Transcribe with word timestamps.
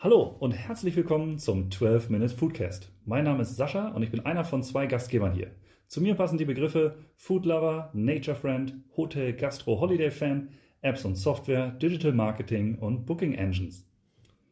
Hallo 0.00 0.36
und 0.38 0.52
herzlich 0.52 0.94
willkommen 0.94 1.40
zum 1.40 1.72
12 1.72 2.10
Minutes 2.10 2.32
Foodcast. 2.32 2.92
Mein 3.04 3.24
Name 3.24 3.42
ist 3.42 3.56
Sascha 3.56 3.88
und 3.88 4.04
ich 4.04 4.12
bin 4.12 4.24
einer 4.24 4.44
von 4.44 4.62
zwei 4.62 4.86
Gastgebern 4.86 5.32
hier. 5.32 5.50
Zu 5.88 6.00
mir 6.00 6.14
passen 6.14 6.38
die 6.38 6.44
Begriffe 6.44 6.94
Food 7.16 7.46
Lover, 7.46 7.90
Nature 7.94 8.36
Friend, 8.36 8.74
Hotel 8.96 9.32
Gastro 9.32 9.80
Holiday 9.80 10.12
Fan, 10.12 10.50
Apps 10.82 11.04
und 11.04 11.16
Software, 11.16 11.72
Digital 11.72 12.12
Marketing 12.12 12.78
und 12.78 13.06
Booking 13.06 13.34
Engines. 13.34 13.90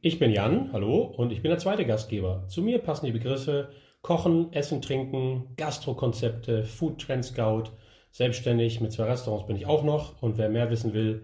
Ich 0.01 0.19
bin 0.19 0.32
Jan, 0.32 0.72
hallo, 0.72 1.03
und 1.03 1.31
ich 1.31 1.43
bin 1.43 1.51
der 1.51 1.60
zweite 1.60 1.87
Gastgeber. 1.87 2.42
Zu 2.49 2.63
mir 2.63 2.81
passen 2.81 3.06
die 3.06 3.13
Begriffe 3.13 3.69
Kochen, 4.03 4.53
Essen, 4.53 4.83
Trinken, 4.83 5.54
Gastrokonzepte, 5.56 6.65
Food 6.65 7.01
Trend 7.01 7.24
Scout. 7.24 7.67
Selbstständig 8.10 8.81
mit 8.81 8.90
zwei 8.90 9.04
Restaurants 9.04 9.47
bin 9.47 9.54
ich 9.54 9.67
auch 9.67 9.85
noch 9.85 10.21
und 10.21 10.38
wer 10.38 10.49
mehr 10.49 10.72
wissen 10.72 10.92
will, 10.92 11.22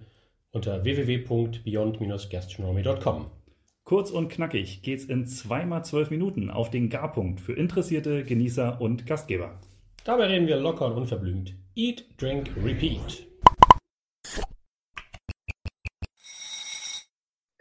unter 0.53 0.85
www.beyond-gastronomy.com. 0.85 3.42
Kurz 3.85 4.13
und 4.13 4.29
knackig 4.29 4.83
geht's 4.83 5.05
in 5.05 5.27
zweimal 5.27 5.85
zwölf 5.85 6.11
Minuten 6.11 6.51
auf 6.51 6.71
den 6.71 6.89
Garpunkt 6.89 7.41
für 7.41 7.53
Interessierte, 7.53 8.25
Genießer 8.25 8.81
und 8.81 9.07
Gastgeber. 9.07 9.59
Dabei 10.05 10.27
reden 10.27 10.47
wir 10.47 10.57
locker 10.57 10.87
und 10.87 10.93
unverblümt. 10.93 11.57
Eat, 11.75 12.05
Drink, 12.17 12.51
Repeat. 12.63 13.27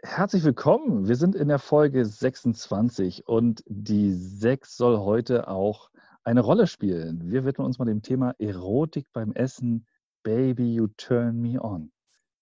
Herzlich 0.02 0.44
willkommen. 0.44 1.08
Wir 1.08 1.16
sind 1.16 1.34
in 1.34 1.48
der 1.48 1.58
Folge 1.58 2.04
26 2.04 3.26
und 3.26 3.64
die 3.66 4.12
6 4.12 4.76
soll 4.76 4.98
heute 4.98 5.48
auch 5.48 5.90
eine 6.22 6.40
Rolle 6.40 6.68
spielen. 6.68 7.32
Wir 7.32 7.44
widmen 7.44 7.66
uns 7.66 7.80
mal 7.80 7.84
dem 7.84 8.02
Thema 8.02 8.34
Erotik 8.38 9.06
beim 9.12 9.32
Essen. 9.32 9.86
Baby, 10.22 10.74
you 10.74 10.86
turn 10.96 11.40
me 11.40 11.60
on. 11.60 11.91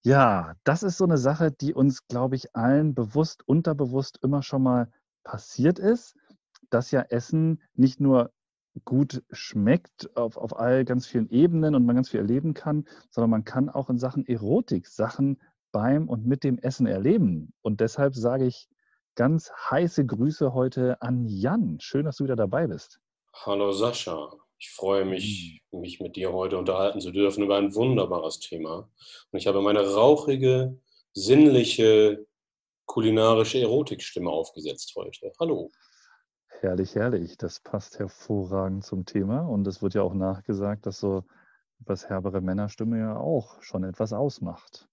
Ja, 0.02 0.54
das 0.64 0.82
ist 0.82 0.96
so 0.96 1.04
eine 1.04 1.18
Sache, 1.18 1.52
die 1.52 1.74
uns, 1.74 2.06
glaube 2.08 2.34
ich, 2.34 2.56
allen 2.56 2.94
bewusst, 2.94 3.46
unterbewusst 3.46 4.18
immer 4.22 4.42
schon 4.42 4.62
mal 4.62 4.90
passiert 5.24 5.78
ist, 5.78 6.16
dass 6.70 6.90
ja 6.90 7.02
Essen 7.02 7.62
nicht 7.74 8.00
nur 8.00 8.32
gut 8.84 9.22
schmeckt 9.30 10.16
auf, 10.16 10.36
auf 10.36 10.58
all 10.58 10.84
ganz 10.84 11.06
vielen 11.06 11.28
Ebenen 11.28 11.74
und 11.74 11.84
man 11.84 11.96
ganz 11.96 12.08
viel 12.08 12.20
erleben 12.20 12.54
kann, 12.54 12.86
sondern 13.10 13.30
man 13.30 13.44
kann 13.44 13.68
auch 13.68 13.90
in 13.90 13.98
Sachen 13.98 14.26
Erotik 14.26 14.86
Sachen 14.86 15.40
beim 15.72 16.08
und 16.08 16.26
mit 16.26 16.44
dem 16.44 16.58
Essen 16.58 16.86
erleben. 16.86 17.52
Und 17.60 17.80
deshalb 17.80 18.14
sage 18.14 18.46
ich 18.46 18.68
ganz 19.16 19.50
heiße 19.70 20.06
Grüße 20.06 20.54
heute 20.54 21.02
an 21.02 21.26
Jan. 21.26 21.78
Schön, 21.80 22.06
dass 22.06 22.16
du 22.16 22.24
wieder 22.24 22.36
dabei 22.36 22.66
bist. 22.66 23.00
Hallo 23.34 23.72
Sascha. 23.72 24.30
Ich 24.60 24.70
freue 24.72 25.06
mich, 25.06 25.62
hm. 25.70 25.80
mich 25.80 26.00
mit 26.00 26.16
dir 26.16 26.32
heute 26.32 26.58
unterhalten 26.58 27.00
zu 27.00 27.10
dürfen 27.10 27.42
über 27.42 27.56
ein 27.56 27.74
wunderbares 27.74 28.40
Thema. 28.40 28.90
Und 29.30 29.38
ich 29.38 29.46
habe 29.46 29.62
meine 29.62 29.80
rauchige, 29.94 30.78
sinnliche, 31.14 32.26
kulinarische 32.84 33.58
Erotikstimme 33.58 34.28
aufgesetzt 34.28 34.92
heute. 34.96 35.32
Hallo. 35.40 35.70
Herrlich, 36.60 36.94
herrlich. 36.94 37.38
Das 37.38 37.60
passt 37.60 37.98
hervorragend 37.98 38.84
zum 38.84 39.06
Thema. 39.06 39.40
Und 39.48 39.66
es 39.66 39.80
wird 39.80 39.94
ja 39.94 40.02
auch 40.02 40.12
nachgesagt, 40.12 40.84
dass 40.84 41.00
so 41.00 41.24
etwas 41.80 42.10
herbere 42.10 42.42
Männerstimme 42.42 42.98
ja 42.98 43.16
auch 43.16 43.62
schon 43.62 43.82
etwas 43.82 44.12
ausmacht. 44.12 44.89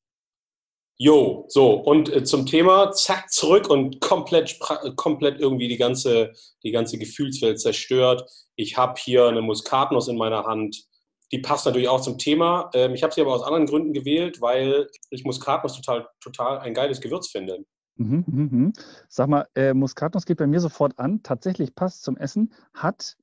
Jo, 0.99 1.45
so, 1.47 1.73
und 1.73 2.11
äh, 2.11 2.23
zum 2.23 2.47
Thema, 2.47 2.91
zack, 2.91 3.31
zurück 3.31 3.69
und 3.69 4.01
komplett, 4.01 4.59
komplett 4.95 5.39
irgendwie 5.39 5.67
die 5.67 5.77
ganze, 5.77 6.31
die 6.63 6.71
ganze 6.71 6.97
Gefühlswelt 6.97 7.59
zerstört. 7.59 8.27
Ich 8.55 8.77
habe 8.77 8.95
hier 8.99 9.27
eine 9.27 9.41
Muskatnuss 9.43 10.07
in 10.07 10.17
meiner 10.17 10.45
Hand. 10.45 10.85
Die 11.31 11.37
passt 11.37 11.67
natürlich 11.67 11.87
auch 11.87 12.01
zum 12.01 12.17
Thema. 12.17 12.71
Ähm, 12.73 12.95
ich 12.95 13.03
habe 13.03 13.13
sie 13.13 13.21
aber 13.21 13.35
aus 13.35 13.43
anderen 13.43 13.67
Gründen 13.67 13.93
gewählt, 13.93 14.41
weil 14.41 14.87
ich 15.11 15.23
Muskatnuss 15.23 15.75
total, 15.75 16.07
total 16.19 16.59
ein 16.59 16.73
geiles 16.73 16.99
Gewürz 16.99 17.29
finde. 17.29 17.63
Mhm, 17.97 18.23
mh, 18.25 18.49
mh. 18.51 18.71
Sag 19.07 19.27
mal, 19.27 19.47
äh, 19.53 19.75
Muskatnuss 19.75 20.25
geht 20.25 20.37
bei 20.37 20.47
mir 20.47 20.59
sofort 20.59 20.97
an. 20.97 21.21
Tatsächlich 21.21 21.75
passt 21.75 22.03
zum 22.03 22.17
Essen, 22.17 22.53
hat 22.73 23.17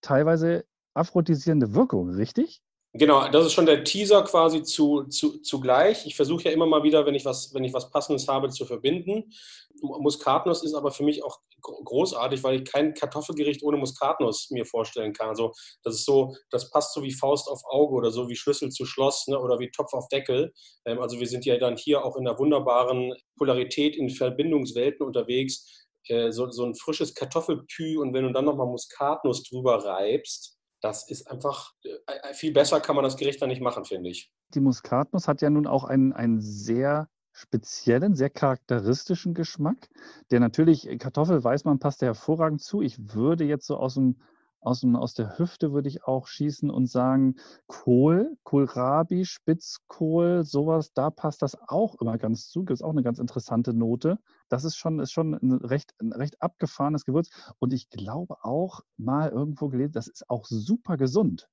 teilweise 0.00 0.64
aphrodisierende 0.94 1.74
Wirkung, 1.74 2.10
richtig? 2.10 2.62
Genau, 2.94 3.26
das 3.28 3.46
ist 3.46 3.54
schon 3.54 3.64
der 3.64 3.84
Teaser 3.84 4.22
quasi 4.22 4.62
zu, 4.62 5.04
zu, 5.04 5.40
zugleich. 5.40 6.04
Ich 6.04 6.14
versuche 6.14 6.44
ja 6.44 6.50
immer 6.50 6.66
mal 6.66 6.82
wieder, 6.82 7.06
wenn 7.06 7.14
ich 7.14 7.24
was, 7.24 7.54
wenn 7.54 7.64
ich 7.64 7.72
was 7.72 7.90
Passendes 7.90 8.28
habe, 8.28 8.50
zu 8.50 8.66
verbinden. 8.66 9.32
Muskatnuss 9.80 10.62
ist 10.62 10.74
aber 10.74 10.90
für 10.90 11.02
mich 11.02 11.24
auch 11.24 11.40
großartig, 11.62 12.42
weil 12.44 12.56
ich 12.60 12.70
kein 12.70 12.92
Kartoffelgericht 12.92 13.62
ohne 13.62 13.78
Muskatnuss 13.78 14.50
mir 14.50 14.66
vorstellen 14.66 15.14
kann. 15.14 15.30
Also 15.30 15.52
das 15.82 15.94
ist 15.94 16.04
so, 16.04 16.34
das 16.50 16.70
passt 16.70 16.92
so 16.92 17.02
wie 17.02 17.12
Faust 17.12 17.48
auf 17.48 17.62
Auge 17.64 17.94
oder 17.94 18.10
so 18.10 18.28
wie 18.28 18.36
Schlüssel 18.36 18.70
zu 18.70 18.84
Schloss 18.84 19.26
ne, 19.26 19.40
oder 19.40 19.58
wie 19.58 19.70
Topf 19.70 19.94
auf 19.94 20.08
Deckel. 20.08 20.52
Ähm, 20.84 21.00
also 21.00 21.18
wir 21.18 21.26
sind 21.26 21.46
ja 21.46 21.56
dann 21.56 21.78
hier 21.78 22.04
auch 22.04 22.16
in 22.16 22.24
der 22.24 22.38
wunderbaren 22.38 23.14
Polarität 23.38 23.96
in 23.96 24.10
Verbindungswelten 24.10 25.06
unterwegs. 25.06 25.86
Äh, 26.08 26.30
so, 26.30 26.50
so 26.50 26.64
ein 26.66 26.74
frisches 26.74 27.14
Kartoffelpü 27.14 27.98
und 27.98 28.12
wenn 28.12 28.24
du 28.24 28.32
dann 28.32 28.44
nochmal 28.44 28.66
Muskatnuss 28.66 29.44
drüber 29.44 29.82
reibst, 29.82 30.58
das 30.82 31.08
ist 31.08 31.30
einfach, 31.30 31.74
äh, 31.84 32.30
äh, 32.30 32.34
viel 32.34 32.52
besser 32.52 32.80
kann 32.80 32.96
man 32.96 33.04
das 33.04 33.16
Gericht 33.16 33.40
dann 33.40 33.48
nicht 33.48 33.62
machen, 33.62 33.84
finde 33.84 34.10
ich. 34.10 34.30
Die 34.54 34.60
Muskatnuss 34.60 35.28
hat 35.28 35.40
ja 35.40 35.48
nun 35.48 35.66
auch 35.66 35.84
einen, 35.84 36.12
einen 36.12 36.40
sehr 36.40 37.08
speziellen, 37.32 38.14
sehr 38.14 38.28
charakteristischen 38.28 39.32
Geschmack, 39.32 39.88
der 40.30 40.40
natürlich, 40.40 40.86
äh, 40.86 40.98
Kartoffel 40.98 41.42
weiß 41.42 41.64
man, 41.64 41.78
passt 41.78 42.02
ja 42.02 42.08
hervorragend 42.08 42.60
zu. 42.60 42.82
Ich 42.82 43.14
würde 43.14 43.44
jetzt 43.44 43.66
so 43.66 43.76
aus 43.76 43.94
dem 43.94 44.20
aus, 44.62 44.80
dem, 44.80 44.96
aus 44.96 45.14
der 45.14 45.38
Hüfte 45.38 45.72
würde 45.72 45.88
ich 45.88 46.04
auch 46.04 46.26
schießen 46.26 46.70
und 46.70 46.86
sagen, 46.86 47.36
Kohl, 47.66 48.36
Kohlrabi, 48.44 49.24
Spitzkohl, 49.24 50.44
sowas, 50.44 50.92
da 50.92 51.10
passt 51.10 51.42
das 51.42 51.58
auch 51.68 52.00
immer 52.00 52.16
ganz 52.16 52.48
zu. 52.48 52.60
Gibt 52.60 52.78
es 52.78 52.82
auch 52.82 52.90
eine 52.90 53.02
ganz 53.02 53.18
interessante 53.18 53.74
Note. 53.74 54.18
Das 54.48 54.64
ist 54.64 54.76
schon, 54.76 55.00
ist 55.00 55.12
schon 55.12 55.34
ein, 55.34 55.52
recht, 55.52 55.94
ein 56.00 56.12
recht 56.12 56.40
abgefahrenes 56.40 57.04
Gewürz. 57.04 57.28
Und 57.58 57.72
ich 57.72 57.90
glaube 57.90 58.36
auch 58.42 58.80
mal 58.96 59.30
irgendwo 59.30 59.68
gelesen, 59.68 59.92
das 59.92 60.06
ist 60.06 60.30
auch 60.30 60.46
super 60.46 60.96
gesund. 60.96 61.48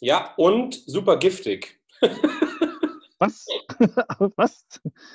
Ja, 0.00 0.32
und 0.36 0.74
super 0.86 1.16
giftig. 1.16 1.80
Was? 3.18 3.46
Was? 4.36 4.66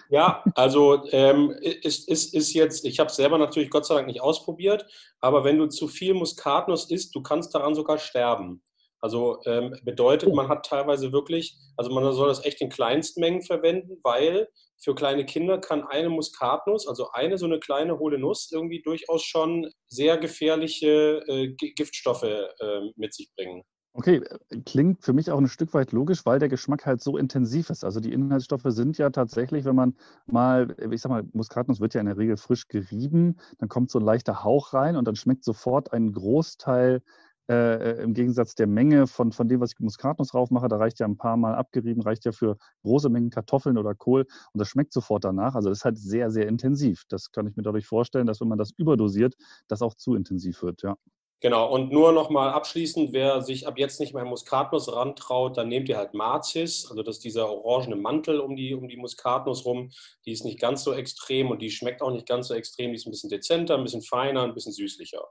Ja, 0.10 0.44
also 0.56 1.08
ähm, 1.12 1.52
ist, 1.62 2.08
ist, 2.10 2.34
ist 2.34 2.54
jetzt, 2.54 2.86
ich 2.86 3.00
habe 3.00 3.10
es 3.10 3.16
selber 3.16 3.38
natürlich 3.38 3.70
Gott 3.70 3.86
sei 3.86 3.96
Dank 3.96 4.08
nicht 4.08 4.22
ausprobiert, 4.22 4.86
aber 5.20 5.44
wenn 5.44 5.58
du 5.58 5.68
zu 5.68 5.88
viel 5.88 6.14
Muskatnuss 6.14 6.90
isst, 6.90 7.16
du 7.16 7.22
kannst 7.22 7.54
daran 7.54 7.76
sogar 7.76 7.98
sterben. 7.98 8.62
Also 9.00 9.40
ähm, 9.46 9.76
bedeutet, 9.84 10.34
man 10.34 10.50
hat 10.50 10.66
teilweise 10.66 11.12
wirklich, 11.12 11.56
also 11.76 11.92
man 11.92 12.12
soll 12.14 12.30
das 12.30 12.44
echt 12.44 12.62
in 12.62 12.70
Kleinstmengen 12.70 13.44
verwenden, 13.44 14.00
weil 14.04 14.48
für 14.80 14.96
kleine 14.96 15.26
Kinder 15.26 15.60
kann 15.60 15.84
eine 15.84 16.10
Muskatnuss, 16.10 16.88
also 16.88 17.10
eine 17.12 17.38
so 17.38 17.46
eine 17.46 17.60
kleine 17.60 18.00
hohle 18.00 18.18
Nuss, 18.18 18.50
irgendwie 18.52 18.82
durchaus 18.82 19.24
schon 19.24 19.72
sehr 19.88 20.18
gefährliche 20.18 21.24
äh, 21.28 21.48
Giftstoffe 21.50 22.24
äh, 22.24 22.80
mit 22.96 23.14
sich 23.14 23.30
bringen. 23.36 23.64
Okay, 23.98 24.18
äh, 24.50 24.60
klingt 24.62 25.04
für 25.04 25.12
mich 25.14 25.32
auch 25.32 25.40
ein 25.40 25.48
Stück 25.48 25.74
weit 25.74 25.92
logisch, 25.92 26.24
weil 26.26 26.38
der 26.38 26.50
Geschmack 26.50 26.86
halt 26.86 27.02
so 27.02 27.18
intensiv 27.18 27.72
ist. 27.72 27.84
Also 27.84 28.00
die 28.00 28.14
Inhaltsstoffe 28.14 28.62
sind 28.68 28.98
ja 29.00 29.10
tatsächlich, 29.10 29.66
wenn 29.66 29.76
man 29.76 29.96
mal, 30.28 30.76
äh, 30.78 30.94
ich 30.94 31.02
sag 31.02 31.10
mal, 31.10 31.24
Muskatnuss 31.34 31.80
wird 31.82 31.96
ja 31.96 32.02
in 32.02 32.06
der 32.06 32.18
Regel 32.18 32.38
frisch 32.38 32.68
gerieben, 32.68 33.38
dann 33.58 33.70
kommt 33.70 33.90
so 33.90 33.98
ein 33.98 34.06
leichter 34.06 34.44
Hauch 34.44 34.74
rein 34.74 34.96
und 34.98 35.06
dann 35.08 35.16
schmeckt 35.16 35.44
sofort 35.44 35.94
ein 35.94 36.12
Großteil 36.14 37.02
äh, 37.50 37.54
äh 37.94 38.04
im 38.04 38.14
Gegensatz 38.14 38.54
der 38.54 38.68
Menge 38.68 39.08
von, 39.08 39.32
von 39.32 39.48
dem, 39.48 39.62
was 39.62 39.72
ich 39.74 39.80
Muskatnuss 39.80 40.28
drauf 40.30 40.52
mache, 40.52 40.68
da 40.68 40.78
reicht 40.78 41.00
ja 41.00 41.08
ein 41.08 41.18
paar 41.18 41.38
Mal 41.38 41.56
abgerieben, 41.56 42.04
reicht 42.04 42.24
ja 42.26 42.32
für 42.34 42.58
große 42.84 43.10
Mengen 43.10 43.32
Kartoffeln 43.32 43.78
oder 43.80 43.96
Kohl 43.96 44.28
und 44.54 44.60
das 44.60 44.68
schmeckt 44.70 44.94
sofort 44.94 45.24
danach. 45.24 45.56
Also 45.56 45.70
das 45.70 45.80
ist 45.80 45.86
halt 45.86 45.98
sehr, 45.98 46.30
sehr 46.30 46.48
intensiv. 46.48 47.06
Das 47.10 47.32
kann 47.32 47.48
ich 47.48 47.56
mir 47.56 47.64
dadurch 47.64 47.88
vorstellen, 47.88 48.28
dass 48.28 48.42
wenn 48.42 48.48
man 48.50 48.60
das 48.60 48.72
überdosiert, 48.78 49.36
das 49.68 49.82
auch 49.82 49.96
zu 49.96 50.14
intensiv 50.14 50.62
wird, 50.62 50.84
ja. 50.84 50.98
Genau, 51.40 51.72
und 51.72 51.92
nur 51.92 52.14
nochmal 52.14 52.50
abschließend, 52.50 53.14
wer 53.14 53.42
sich 53.44 53.68
ab 53.68 53.78
jetzt 53.78 54.00
nicht 54.00 54.16
mehr 54.16 54.26
Muskatnuss 54.26 54.92
rantraut, 54.92 55.56
dann 55.56 55.68
nehmt 55.68 55.88
ihr 55.88 55.98
halt 55.98 56.16
Marzis, 56.16 56.88
also 56.90 57.04
das 57.04 57.18
ist 57.18 57.26
dieser 57.26 57.48
orangene 57.48 57.96
Mantel 57.96 58.40
um 58.40 58.56
die, 58.56 58.74
um 58.74 58.88
die 58.88 58.98
Muskatnuss 58.98 59.64
rum. 59.64 59.92
Die 60.26 60.32
ist 60.32 60.46
nicht 60.46 60.60
ganz 60.60 60.84
so 60.84 60.94
extrem 60.94 61.52
und 61.52 61.62
die 61.62 61.70
schmeckt 61.70 62.02
auch 62.02 62.10
nicht 62.10 62.28
ganz 62.28 62.48
so 62.48 62.56
extrem, 62.56 62.90
die 62.90 62.96
ist 62.96 63.06
ein 63.06 63.12
bisschen 63.12 63.30
dezenter, 63.30 63.76
ein 63.76 63.84
bisschen 63.84 64.02
feiner, 64.02 64.44
ein 64.44 64.56
bisschen 64.56 64.72
süßlicher. 64.72 65.24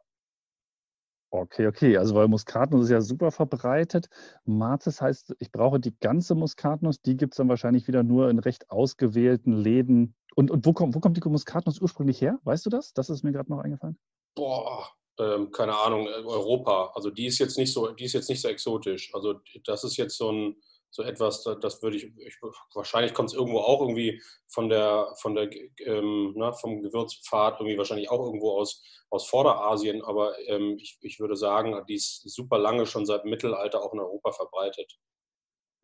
Okay, 1.31 1.67
okay, 1.67 1.97
also 1.97 2.15
weil 2.15 2.29
Muskatnuss 2.29 2.85
ist 2.85 2.91
ja 2.91 3.01
super 3.01 3.33
verbreitet. 3.33 4.09
Marzis 4.45 5.01
heißt, 5.01 5.35
ich 5.41 5.51
brauche 5.51 5.81
die 5.81 5.99
ganze 5.99 6.37
Muskatnuss, 6.37 7.03
die 7.03 7.17
gibt 7.17 7.35
es 7.35 7.39
dann 7.39 7.49
wahrscheinlich 7.49 7.89
wieder 7.89 8.05
nur 8.05 8.31
in 8.31 8.39
recht 8.39 8.71
ausgewählten 8.71 9.53
Läden. 9.53 10.15
Und, 10.37 10.53
und 10.53 10.65
wo, 10.67 10.73
kommt, 10.73 10.95
wo 10.95 11.01
kommt 11.01 11.17
die 11.17 11.29
Muskatnuss 11.29 11.81
ursprünglich 11.81 12.21
her? 12.21 12.39
Weißt 12.45 12.65
du 12.65 12.71
das? 12.71 12.93
Das 12.93 13.11
ist 13.11 13.25
mir 13.25 13.33
gerade 13.33 13.51
noch 13.51 13.59
eingefallen. 13.59 13.99
Boah, 14.37 14.96
ähm, 15.19 15.51
keine 15.51 15.77
Ahnung, 15.79 16.07
äh, 16.07 16.25
Europa. 16.25 16.93
Also 16.95 17.11
die 17.11 17.27
ist 17.27 17.39
jetzt 17.39 17.59
nicht 17.59 17.73
so, 17.73 17.89
die 17.93 18.05
ist 18.05 18.13
jetzt 18.13 18.29
nicht 18.29 18.41
so 18.41 18.49
exotisch. 18.49 19.15
Also 19.15 19.41
das 19.65 19.85
ist 19.85 19.97
jetzt 19.97 20.17
so 20.17 20.31
ein 20.31 20.57
so 20.97 21.03
etwas, 21.03 21.45
das 21.61 21.83
würde 21.83 21.99
ich, 21.99 22.05
ich 22.17 22.39
wahrscheinlich 22.75 23.13
kommt 23.13 23.29
es 23.29 23.35
irgendwo 23.35 23.59
auch 23.59 23.83
irgendwie 23.83 24.23
von 24.49 24.71
der, 24.71 25.13
von 25.21 25.35
der, 25.35 25.51
ähm, 25.85 26.33
na, 26.37 26.53
vom 26.53 26.83
Gewürzpfad 26.83 27.61
irgendwie 27.61 27.77
wahrscheinlich 27.77 28.11
auch 28.11 28.25
irgendwo 28.25 28.53
aus, 28.53 28.83
aus 29.11 29.29
Vorderasien, 29.29 30.03
aber 30.03 30.33
ähm, 30.47 30.77
ich, 30.79 30.99
ich 31.03 31.21
würde 31.21 31.37
sagen, 31.37 31.75
die 31.87 31.97
ist 31.97 32.23
super 32.31 32.59
lange 32.59 32.87
schon 32.87 33.05
seit 33.05 33.27
Mittelalter 33.27 33.83
auch 33.83 33.93
in 33.93 34.01
Europa 34.01 34.33
verbreitet. 34.33 34.99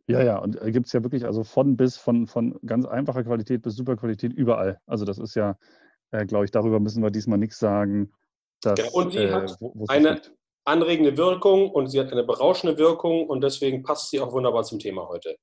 Ja, 0.08 0.22
ja, 0.22 0.38
und 0.38 0.60
äh, 0.60 0.72
gibt 0.72 0.86
es 0.86 0.92
ja 0.92 1.02
wirklich 1.02 1.26
also 1.26 1.44
von 1.44 1.76
bis, 1.76 1.96
von, 1.96 2.26
von 2.26 2.58
ganz 2.64 2.86
einfacher 2.86 3.22
Qualität 3.22 3.62
bis 3.62 3.76
super 3.76 3.96
Qualität 3.96 4.32
überall. 4.32 4.80
Also 4.86 5.04
das 5.04 5.18
ist 5.18 5.34
ja, 5.34 5.58
äh, 6.10 6.24
glaube 6.24 6.46
ich, 6.46 6.50
darüber 6.50 6.80
müssen 6.80 7.02
wir 7.02 7.10
diesmal 7.10 7.38
nichts 7.38 7.58
sagen. 7.58 8.12
Dass, 8.62 8.78
genau. 8.78 8.92
Und 8.92 9.12
sie 9.12 9.18
äh, 9.18 9.32
hat 9.32 9.56
wo, 9.60 9.84
eine 9.88 10.22
anregende 10.64 11.16
Wirkung 11.16 11.70
und 11.70 11.88
sie 11.88 12.00
hat 12.00 12.12
eine 12.12 12.24
berauschende 12.24 12.78
Wirkung 12.78 13.26
und 13.28 13.42
deswegen 13.42 13.82
passt 13.82 14.10
sie 14.10 14.20
auch 14.20 14.32
wunderbar 14.32 14.62
zum 14.64 14.78
Thema 14.78 15.08
heute. 15.08 15.36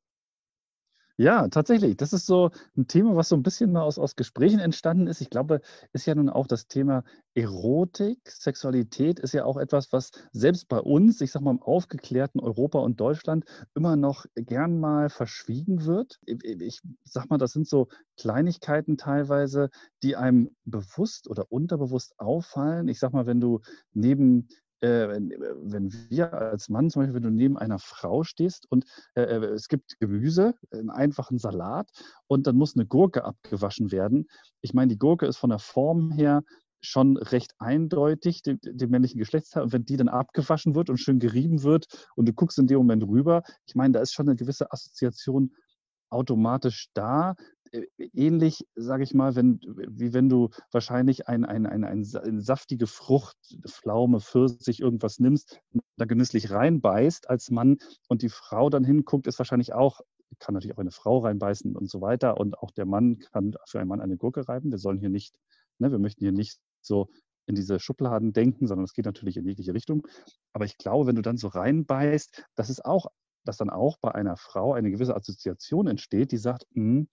Ja, 1.20 1.50
tatsächlich. 1.50 1.98
Das 1.98 2.14
ist 2.14 2.26
so 2.26 2.50
ein 2.78 2.88
Thema, 2.88 3.14
was 3.18 3.28
so 3.28 3.36
ein 3.36 3.44
bisschen 3.44 3.74
mal 3.74 3.82
aus, 3.82 4.00
aus 4.00 4.16
Gesprächen 4.16 4.60
entstanden 4.60 5.06
ist. 5.06 5.20
Ich 5.20 5.30
glaube, 5.30 5.60
ist 5.92 6.06
ja 6.06 6.16
nun 6.16 6.30
auch 6.30 6.48
das 6.48 6.68
Thema 6.68 7.04
Erotik, 7.34 8.20
Sexualität 8.32 9.20
ist 9.20 9.34
ja 9.34 9.44
auch 9.44 9.58
etwas, 9.58 9.92
was 9.92 10.12
selbst 10.32 10.70
bei 10.70 10.80
uns, 10.80 11.20
ich 11.20 11.32
sag 11.32 11.42
mal 11.42 11.52
im 11.52 11.62
aufgeklärten 11.62 12.40
Europa 12.40 12.80
und 12.80 13.02
Deutschland, 13.02 13.44
immer 13.76 13.98
noch 13.98 14.26
gern 14.36 14.80
mal 14.80 15.10
verschwiegen 15.10 15.86
wird. 15.86 16.20
Ich 16.26 16.80
sag 17.04 17.30
mal, 17.30 17.38
das 17.38 17.52
sind 17.52 17.68
so 17.68 17.90
Kleinigkeiten 18.18 18.96
teilweise, 18.98 19.72
die 20.04 20.16
einem 20.16 20.56
bewusst 20.64 21.30
oder 21.30 21.52
unterbewusst 21.52 22.14
auffallen. 22.18 22.88
Ich 22.88 23.00
sag 23.00 23.12
mal, 23.12 23.26
wenn 23.26 23.42
du 23.42 23.60
neben 23.94 24.48
äh, 24.82 25.08
wenn 25.10 25.94
wir 26.10 26.34
als 26.34 26.70
Mann 26.70 26.90
zum 26.90 27.02
Beispiel, 27.02 27.16
wenn 27.16 27.24
du 27.24 27.32
neben 27.32 27.58
einer 27.58 27.80
Frau 27.80 28.24
stehst 28.24 28.66
und 28.72 28.86
äh, 29.16 29.24
äh, 29.24 29.46
es 29.46 29.68
gibt 29.68 30.00
Gemüse, 30.00 30.56
einen 30.72 30.90
einfachen 30.90 31.38
Salat 31.38 31.90
und 32.28 32.48
dann 32.48 32.56
muss 32.56 32.76
eine 32.76 32.86
Gurke 32.86 33.26
abgewaschen 33.26 33.92
werden. 33.92 34.28
Ich 34.62 34.74
meine, 34.74 34.90
die 34.90 35.00
Gurke 35.00 35.26
ist 35.26 35.38
von 35.38 35.50
der 35.50 35.60
Form 35.60 36.12
her 36.12 36.44
schon 36.82 37.18
recht 37.18 37.54
eindeutig 37.60 38.42
dem, 38.44 38.60
männlichen 38.90 39.20
Geschlechtsteil. 39.20 39.64
Und 39.64 39.74
wenn 39.74 39.86
die 39.86 39.98
dann 39.98 40.08
abgewaschen 40.08 40.76
wird 40.76 40.90
und 40.90 40.98
schön 40.98 41.20
gerieben 41.20 41.64
wird 41.64 41.88
und 42.16 42.28
du 42.28 42.34
guckst 42.34 42.58
in 42.58 42.68
dem 42.68 42.78
Moment 42.78 43.04
rüber, 43.04 43.44
ich 43.66 43.76
meine, 43.76 43.94
da 43.94 44.00
ist 44.00 44.14
schon 44.14 44.30
eine 44.30 44.38
gewisse 44.38 44.72
Assoziation 44.72 45.54
automatisch 46.10 46.90
da. 46.94 47.36
Äh, 47.72 47.86
ähnlich, 48.14 48.68
sage 48.76 49.04
ich 49.04 49.14
mal, 49.14 49.36
wenn, 49.36 49.60
wie 49.64 50.14
wenn 50.14 50.30
du 50.30 50.50
wahrscheinlich 50.72 51.28
ein, 51.28 51.46
ein, 51.46 51.66
ein, 51.66 51.84
ein, 51.84 52.06
eine 52.16 52.42
saftige 52.42 52.88
Frucht, 52.88 53.38
Pflaume, 53.68 54.20
Pfirsich, 54.20 54.80
irgendwas 54.80 55.20
nimmst, 55.20 55.60
da 55.98 56.06
genüsslich 56.06 56.52
reinbeißt 56.52 57.30
als 57.30 57.52
Mann 57.52 57.78
und 58.08 58.22
die 58.22 58.30
Frau 58.30 58.70
dann 58.70 58.84
hinguckt, 58.84 59.28
ist 59.28 59.40
wahrscheinlich 59.40 59.74
auch, 59.74 60.02
kann 60.40 60.54
natürlich 60.54 60.76
auch 60.76 60.82
eine 60.82 60.92
Frau 60.92 61.20
reinbeißen 61.20 61.76
und 61.76 61.90
so 61.90 62.02
weiter 62.02 62.38
und 62.38 62.58
auch 62.60 62.72
der 62.72 62.86
Mann 62.86 63.20
kann 63.32 63.56
für 63.66 63.80
einen 63.80 63.90
Mann 63.90 64.02
eine 64.02 64.18
Gurke 64.18 64.48
reiben. 64.48 64.72
Wir 64.72 64.78
sollen 64.78 65.00
hier 65.00 65.10
nicht, 65.10 65.36
ne, 65.80 65.92
wir 65.92 66.00
möchten 66.00 66.24
hier 66.24 66.32
nicht 66.32 66.60
so 66.82 67.10
in 67.46 67.56
diese 67.56 67.80
Schubladen 67.80 68.32
denken, 68.32 68.68
sondern 68.68 68.86
es 68.86 68.94
geht 68.94 69.06
natürlich 69.06 69.38
in 69.38 69.46
jegliche 69.46 69.74
Richtung. 69.74 70.08
Aber 70.54 70.66
ich 70.66 70.78
glaube, 70.78 71.08
wenn 71.08 71.16
du 71.16 71.24
dann 71.24 71.38
so 71.38 71.48
reinbeißt, 71.48 72.46
das 72.56 72.70
ist 72.70 72.86
auch 72.86 73.08
dass 73.46 73.58
dann 73.58 73.70
auch 73.70 73.98
bei 73.98 74.14
einer 74.14 74.38
Frau 74.38 74.74
eine 74.74 74.92
gewisse 74.92 75.16
Assoziation 75.16 75.88
entsteht, 75.88 76.32
die 76.32 76.38
sagt, 76.38 76.68
hm, 76.74 77.08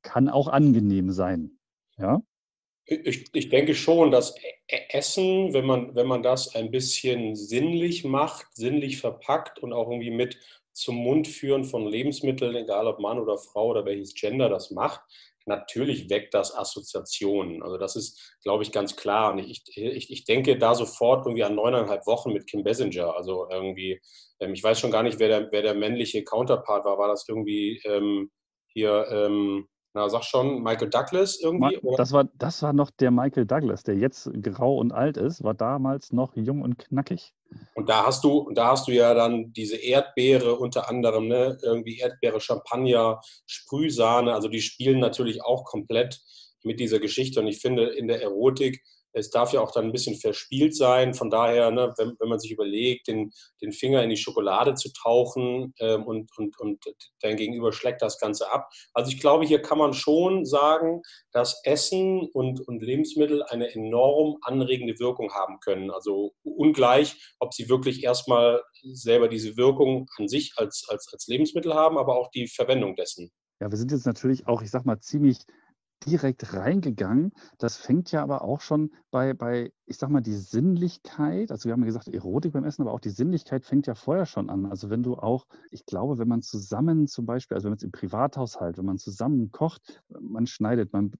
kann 0.00 0.28
auch 0.28 0.48
angenehm 0.48 1.10
sein. 1.10 1.58
Ja? 1.98 2.22
Ich, 2.84 3.26
ich, 3.32 3.48
denke 3.48 3.74
schon, 3.74 4.10
dass 4.10 4.36
e-, 4.36 4.40
e-, 4.68 4.80
Essen, 4.90 5.52
wenn 5.52 5.66
man, 5.66 5.94
wenn 5.94 6.06
man 6.06 6.22
das 6.22 6.54
ein 6.54 6.70
bisschen 6.70 7.36
sinnlich 7.36 8.04
macht, 8.04 8.46
sinnlich 8.54 9.00
verpackt 9.00 9.60
und 9.60 9.72
auch 9.72 9.88
irgendwie 9.88 10.10
mit 10.10 10.38
zum 10.72 10.96
Mund 10.96 11.28
führen 11.28 11.64
von 11.64 11.86
Lebensmitteln, 11.86 12.56
egal 12.56 12.86
ob 12.86 12.98
Mann 12.98 13.18
oder 13.18 13.38
Frau 13.38 13.68
oder 13.68 13.84
welches 13.84 14.14
Gender 14.14 14.48
das 14.48 14.70
macht, 14.70 15.00
natürlich 15.46 16.08
weckt 16.10 16.34
das 16.34 16.54
Assoziationen. 16.56 17.62
Also 17.62 17.76
das 17.76 17.96
ist, 17.96 18.36
glaube 18.42 18.62
ich, 18.62 18.72
ganz 18.72 18.96
klar. 18.96 19.32
Und 19.32 19.40
ich, 19.40 19.62
ich, 19.76 20.10
ich 20.10 20.24
denke 20.24 20.58
da 20.58 20.74
sofort 20.74 21.26
irgendwie 21.26 21.44
an 21.44 21.54
neuneinhalb 21.54 22.06
Wochen 22.06 22.32
mit 22.32 22.46
Kim 22.46 22.64
Basinger. 22.64 23.14
Also 23.14 23.48
irgendwie, 23.50 24.00
ähm, 24.40 24.54
ich 24.54 24.62
weiß 24.62 24.78
schon 24.78 24.90
gar 24.90 25.02
nicht, 25.02 25.18
wer 25.18 25.28
der, 25.28 25.52
wer 25.52 25.62
der 25.62 25.74
männliche 25.74 26.24
Counterpart 26.24 26.84
war. 26.84 26.98
War 26.98 27.08
das 27.08 27.28
irgendwie 27.28 27.80
ähm, 27.84 28.30
hier, 28.68 29.06
ähm, 29.10 29.68
na, 29.94 30.08
sag 30.08 30.24
schon, 30.24 30.62
Michael 30.62 30.88
Douglas 30.88 31.38
irgendwie? 31.40 31.78
Das 31.96 32.12
war, 32.12 32.24
das 32.38 32.62
war 32.62 32.72
noch 32.72 32.90
der 32.90 33.10
Michael 33.10 33.46
Douglas, 33.46 33.82
der 33.82 33.96
jetzt 33.96 34.30
grau 34.42 34.76
und 34.76 34.92
alt 34.92 35.16
ist, 35.16 35.44
war 35.44 35.54
damals 35.54 36.12
noch 36.12 36.34
jung 36.34 36.62
und 36.62 36.78
knackig. 36.78 37.34
Und 37.74 37.88
da 37.90 38.06
hast 38.06 38.24
du, 38.24 38.50
da 38.54 38.68
hast 38.68 38.88
du 38.88 38.92
ja 38.92 39.12
dann 39.12 39.52
diese 39.52 39.76
Erdbeere 39.76 40.56
unter 40.56 40.88
anderem, 40.88 41.28
ne? 41.28 41.58
irgendwie 41.62 41.98
Erdbeere, 41.98 42.40
Champagner, 42.40 43.20
Sprühsahne, 43.46 44.32
also 44.32 44.48
die 44.48 44.62
spielen 44.62 45.00
natürlich 45.00 45.44
auch 45.44 45.64
komplett 45.64 46.20
mit 46.64 46.80
dieser 46.80 46.98
Geschichte. 46.98 47.40
Und 47.40 47.48
ich 47.48 47.60
finde, 47.60 47.88
in 47.88 48.08
der 48.08 48.22
Erotik 48.22 48.82
es 49.12 49.30
darf 49.30 49.52
ja 49.52 49.60
auch 49.60 49.70
dann 49.72 49.86
ein 49.86 49.92
bisschen 49.92 50.16
verspielt 50.16 50.74
sein. 50.74 51.14
Von 51.14 51.30
daher, 51.30 51.70
ne, 51.70 51.92
wenn, 51.98 52.16
wenn, 52.18 52.28
man 52.28 52.38
sich 52.38 52.50
überlegt, 52.50 53.08
den, 53.08 53.30
den 53.60 53.72
Finger 53.72 54.02
in 54.02 54.10
die 54.10 54.16
Schokolade 54.16 54.74
zu 54.74 54.92
tauchen 54.92 55.74
ähm, 55.78 56.04
und, 56.04 56.30
und, 56.38 56.58
und 56.60 56.84
dein 57.20 57.36
Gegenüber 57.36 57.72
schlägt 57.72 58.02
das 58.02 58.18
Ganze 58.18 58.50
ab. 58.50 58.68
Also 58.94 59.10
ich 59.10 59.20
glaube, 59.20 59.44
hier 59.44 59.62
kann 59.62 59.78
man 59.78 59.92
schon 59.92 60.44
sagen, 60.44 61.02
dass 61.32 61.60
Essen 61.64 62.28
und, 62.32 62.66
und 62.66 62.82
Lebensmittel 62.82 63.42
eine 63.44 63.74
enorm 63.74 64.36
anregende 64.42 64.98
Wirkung 64.98 65.32
haben 65.32 65.58
können. 65.60 65.90
Also 65.90 66.32
ungleich, 66.42 67.34
ob 67.38 67.54
sie 67.54 67.68
wirklich 67.68 68.04
erstmal 68.04 68.62
selber 68.82 69.28
diese 69.28 69.56
Wirkung 69.56 70.06
an 70.16 70.28
sich 70.28 70.54
als, 70.56 70.86
als, 70.88 71.08
als 71.12 71.26
Lebensmittel 71.26 71.74
haben, 71.74 71.98
aber 71.98 72.16
auch 72.16 72.30
die 72.30 72.46
Verwendung 72.46 72.96
dessen. 72.96 73.30
Ja, 73.60 73.70
wir 73.70 73.78
sind 73.78 73.92
jetzt 73.92 74.06
natürlich 74.06 74.46
auch, 74.48 74.62
ich 74.62 74.70
sag 74.70 74.84
mal, 74.84 75.00
ziemlich 75.00 75.38
direkt 76.06 76.54
reingegangen. 76.54 77.32
Das 77.58 77.76
fängt 77.76 78.12
ja 78.12 78.22
aber 78.22 78.42
auch 78.42 78.60
schon 78.60 78.92
bei, 79.10 79.34
bei, 79.34 79.72
ich 79.86 79.98
sag 79.98 80.10
mal, 80.10 80.20
die 80.20 80.34
Sinnlichkeit, 80.34 81.50
also 81.50 81.66
wir 81.68 81.72
haben 81.72 81.80
ja 81.80 81.86
gesagt 81.86 82.08
Erotik 82.08 82.52
beim 82.52 82.64
Essen, 82.64 82.82
aber 82.82 82.92
auch 82.92 83.00
die 83.00 83.10
Sinnlichkeit 83.10 83.64
fängt 83.64 83.86
ja 83.86 83.94
vorher 83.94 84.26
schon 84.26 84.50
an. 84.50 84.66
Also 84.66 84.90
wenn 84.90 85.02
du 85.02 85.14
auch, 85.14 85.46
ich 85.70 85.86
glaube, 85.86 86.18
wenn 86.18 86.28
man 86.28 86.42
zusammen 86.42 87.06
zum 87.06 87.26
Beispiel, 87.26 87.54
also 87.54 87.66
wenn 87.66 87.72
man 87.72 87.78
es 87.78 87.84
im 87.84 87.92
Privathaushalt, 87.92 88.78
wenn 88.78 88.86
man 88.86 88.98
zusammen 88.98 89.50
kocht, 89.52 90.02
man 90.20 90.46
schneidet, 90.46 90.92
man 90.92 91.12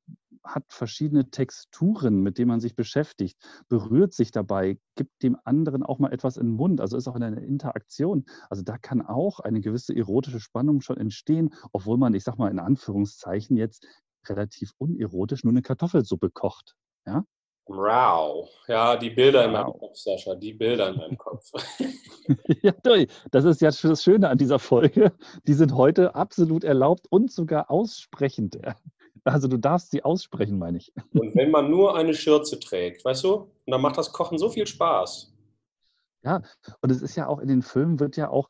hat 0.45 0.65
verschiedene 0.69 1.31
Texturen, 1.31 2.21
mit 2.21 2.39
denen 2.39 2.49
man 2.49 2.61
sich 2.61 2.75
beschäftigt, 2.75 3.39
berührt 3.69 4.13
sich 4.13 4.31
dabei, 4.31 4.79
gibt 4.97 5.23
dem 5.23 5.37
anderen 5.45 5.83
auch 5.83 5.99
mal 5.99 6.13
etwas 6.13 6.37
in 6.37 6.49
den 6.49 6.57
Mund, 6.57 6.81
also 6.81 6.97
ist 6.97 7.09
auch 7.09 7.17
in 7.17 7.23
einer 7.23 7.43
Interaktion. 7.43 8.25
Also 8.51 8.63
da 8.63 8.79
kann 8.79 9.03
auch 9.03 9.41
eine 9.41 9.61
gewisse 9.61 9.95
erotische 9.95 10.41
Spannung 10.41 10.81
schon 10.81 10.97
entstehen, 10.97 11.55
obwohl 11.73 11.97
man, 11.97 12.15
ich 12.15 12.25
sag 12.25 12.39
mal 12.39 12.51
in 12.51 12.59
Anführungszeichen 12.59 13.57
jetzt 13.57 13.87
relativ 14.29 14.73
unerotisch 14.79 15.45
nur 15.45 15.53
eine 15.53 15.63
Kartoffelsuppe 15.63 16.31
kocht. 16.31 16.75
Ja? 17.07 17.25
Wow. 17.67 18.49
Ja, 18.67 18.97
die 18.97 19.11
Bilder 19.11 19.41
wow. 19.41 19.47
in 19.47 19.53
meinem 19.53 19.73
Kopf, 19.79 19.97
Sascha, 19.97 20.35
die 20.35 20.53
Bilder 20.53 20.89
in 20.89 20.97
meinem 20.97 21.19
Kopf. 21.19 21.51
ja, 22.63 22.73
das 23.31 23.45
ist 23.45 23.61
ja 23.61 23.71
das 23.71 24.03
Schöne 24.03 24.29
an 24.29 24.39
dieser 24.39 24.59
Folge. 24.59 25.13
Die 25.47 25.55
sind 25.55 25.75
heute 25.75 26.15
absolut 26.15 26.65
erlaubt 26.65 27.07
und 27.11 27.31
sogar 27.31 27.71
aussprechend. 27.71 28.59
Also 29.25 29.47
du 29.47 29.57
darfst 29.57 29.93
sie 29.93 30.03
aussprechen, 30.03 30.59
meine 30.59 30.79
ich. 30.79 30.93
Und 31.13 31.37
wenn 31.37 31.53
man 31.53 31.71
nur 31.71 31.97
eine 31.97 32.13
Schürze 32.13 32.59
trägt, 32.59 33.05
weißt 33.05 33.23
du, 33.23 33.35
und 33.35 33.51
dann 33.67 33.81
macht 33.81 33.97
das 33.97 34.13
Kochen 34.13 34.37
so 34.37 34.49
viel 34.49 34.67
Spaß. 34.67 35.33
Ja, 36.25 36.43
und 36.81 36.91
es 36.91 37.03
ist 37.03 37.15
ja 37.15 37.29
auch 37.29 37.39
in 37.39 37.47
den 37.47 37.63
Filmen 37.63 38.01
wird 38.01 38.17
ja 38.17 38.31
auch 38.31 38.49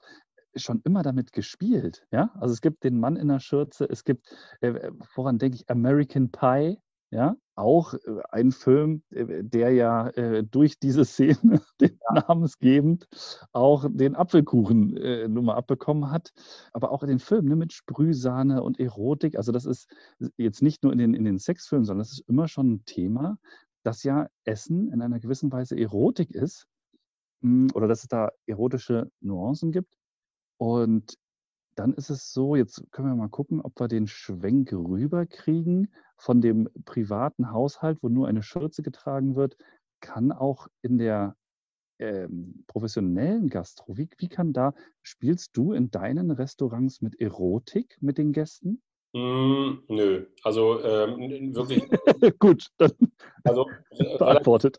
schon 0.57 0.81
immer 0.85 1.03
damit 1.03 1.33
gespielt. 1.33 2.07
Ja? 2.11 2.31
Also 2.35 2.53
es 2.53 2.61
gibt 2.61 2.85
den 2.85 2.99
Mann 2.99 3.17
in 3.17 3.29
der 3.29 3.41
Schürze, 3.41 3.89
es 3.89 4.05
gibt, 4.05 4.35
äh, 4.61 4.91
woran 5.15 5.39
denke 5.39 5.57
ich, 5.57 5.71
American 5.71 6.31
Pie, 6.31 6.79
ja, 7.13 7.37
auch 7.57 7.93
äh, 7.93 7.99
ein 8.31 8.53
Film, 8.53 9.03
äh, 9.11 9.45
der 9.45 9.73
ja 9.73 10.09
äh, 10.09 10.43
durch 10.43 10.79
diese 10.79 11.05
Szene, 11.05 11.61
den 11.81 11.99
namensgebend, 12.11 13.07
auch 13.53 13.87
den 13.91 14.17
Apfelkuchen 14.17 14.97
äh, 14.97 15.29
nun 15.29 15.45
mal 15.45 15.55
abbekommen 15.55 16.11
hat. 16.11 16.33
Aber 16.73 16.91
auch 16.91 17.03
in 17.03 17.11
den 17.11 17.19
Filmen 17.19 17.49
ne, 17.49 17.57
mit 17.57 17.73
Sprühsahne 17.75 18.63
und 18.63 18.81
Erotik. 18.81 19.37
Also 19.37 19.53
das 19.53 19.67
ist 19.67 19.89
jetzt 20.39 20.63
nicht 20.63 20.83
nur 20.83 20.93
in 20.93 20.99
den, 20.99 21.15
in 21.15 21.25
den 21.25 21.39
Sexfilmen, 21.39 21.85
sondern 21.85 22.01
das 22.01 22.13
ist 22.13 22.29
immer 22.29 22.49
schon 22.49 22.73
ein 22.73 22.85
Thema, 22.87 23.37
dass 23.83 24.03
ja 24.05 24.29
Essen 24.45 24.91
in 24.91 25.03
einer 25.03 25.21
gewissen 25.21 25.53
Weise 25.53 25.79
Erotik 25.79 26.31
ist 26.31 26.67
hm, 27.43 27.69
oder 27.75 27.89
dass 27.89 28.03
es 28.03 28.09
da 28.09 28.31
erotische 28.47 29.11
Nuancen 29.21 29.71
gibt. 29.71 29.99
Und 30.63 31.19
dann 31.75 31.93
ist 31.95 32.09
es 32.09 32.33
so, 32.33 32.55
jetzt 32.55 32.85
können 32.93 33.09
wir 33.09 33.17
mal 33.17 33.29
gucken, 33.29 33.61
ob 33.61 33.81
wir 33.81 33.89
den 33.89 34.07
Schwenk 34.07 34.73
rüberkriegen 34.73 35.93
von 36.17 36.41
dem 36.41 36.69
privaten 36.85 37.51
Haushalt, 37.51 37.99
wo 38.01 38.09
nur 38.09 38.29
eine 38.29 38.45
Schürze 38.45 38.85
getragen 38.85 39.35
wird, 39.35 39.57
kann 39.99 40.31
auch 40.31 40.69
in 40.83 40.99
der 40.99 41.35
ähm, 41.99 42.63
professionellen 42.69 43.49
Gastro, 43.49 43.97
wie, 43.97 44.09
wie 44.19 44.29
kann 44.29 44.53
da, 44.53 44.73
spielst 45.03 45.57
du 45.57 45.73
in 45.73 45.91
deinen 45.91 46.31
Restaurants 46.31 47.01
mit 47.01 47.21
Erotik 47.21 47.97
mit 48.01 48.17
den 48.17 48.31
Gästen? 48.31 48.81
Mm, 49.15 49.83
nö, 49.89 50.27
also 50.45 50.81
ähm, 50.85 51.57
wirklich. 51.57 51.83
Gut, 52.39 52.69
dann 52.79 52.93
also, 53.43 53.67
beantwortet. 54.21 54.79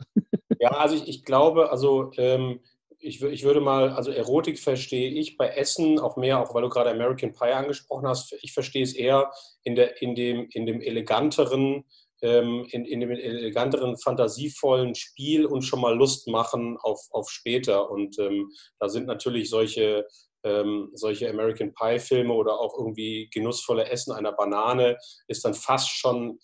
Ja, 0.61 0.69
also 0.69 0.95
ich, 0.95 1.09
ich 1.09 1.25
glaube, 1.25 1.71
also 1.71 2.09
ähm, 2.15 2.61
ich, 3.03 3.21
ich 3.21 3.43
würde 3.43 3.59
mal, 3.59 3.89
also 3.89 4.11
Erotik 4.11 4.59
verstehe 4.59 5.09
ich 5.09 5.37
bei 5.37 5.49
Essen 5.49 5.99
auch 5.99 6.17
mehr, 6.17 6.39
auch 6.39 6.53
weil 6.53 6.61
du 6.61 6.69
gerade 6.69 6.91
American 6.91 7.33
Pie 7.33 7.51
angesprochen 7.51 8.07
hast. 8.07 8.33
Ich 8.41 8.53
verstehe 8.53 8.83
es 8.83 8.93
eher 8.93 9.31
in, 9.63 9.75
der, 9.75 10.01
in, 10.01 10.15
dem, 10.15 10.47
in 10.51 10.65
dem 10.65 10.81
eleganteren, 10.81 11.85
ähm, 12.21 12.65
in, 12.71 12.85
in 12.85 13.01
dem 13.01 13.11
eleganteren, 13.11 13.97
fantasievollen 13.97 14.95
Spiel 14.95 15.45
und 15.45 15.63
schon 15.63 15.81
mal 15.81 15.95
Lust 15.95 16.27
machen 16.27 16.77
auf, 16.81 17.01
auf 17.11 17.29
später. 17.29 17.91
Und 17.91 18.17
ähm, 18.19 18.49
da 18.79 18.89
sind 18.89 19.05
natürlich 19.05 19.49
solche 19.49 20.07
ähm, 20.45 20.89
solche 20.93 21.29
American 21.29 21.73
Pie-Filme 21.73 22.33
oder 22.33 22.59
auch 22.59 22.77
irgendwie 22.77 23.29
genussvolle 23.31 23.89
Essen 23.89 24.11
einer 24.11 24.33
Banane 24.33 24.97
ist 25.27 25.45
dann 25.45 25.53
fast 25.53 25.89
schon, 25.89 26.37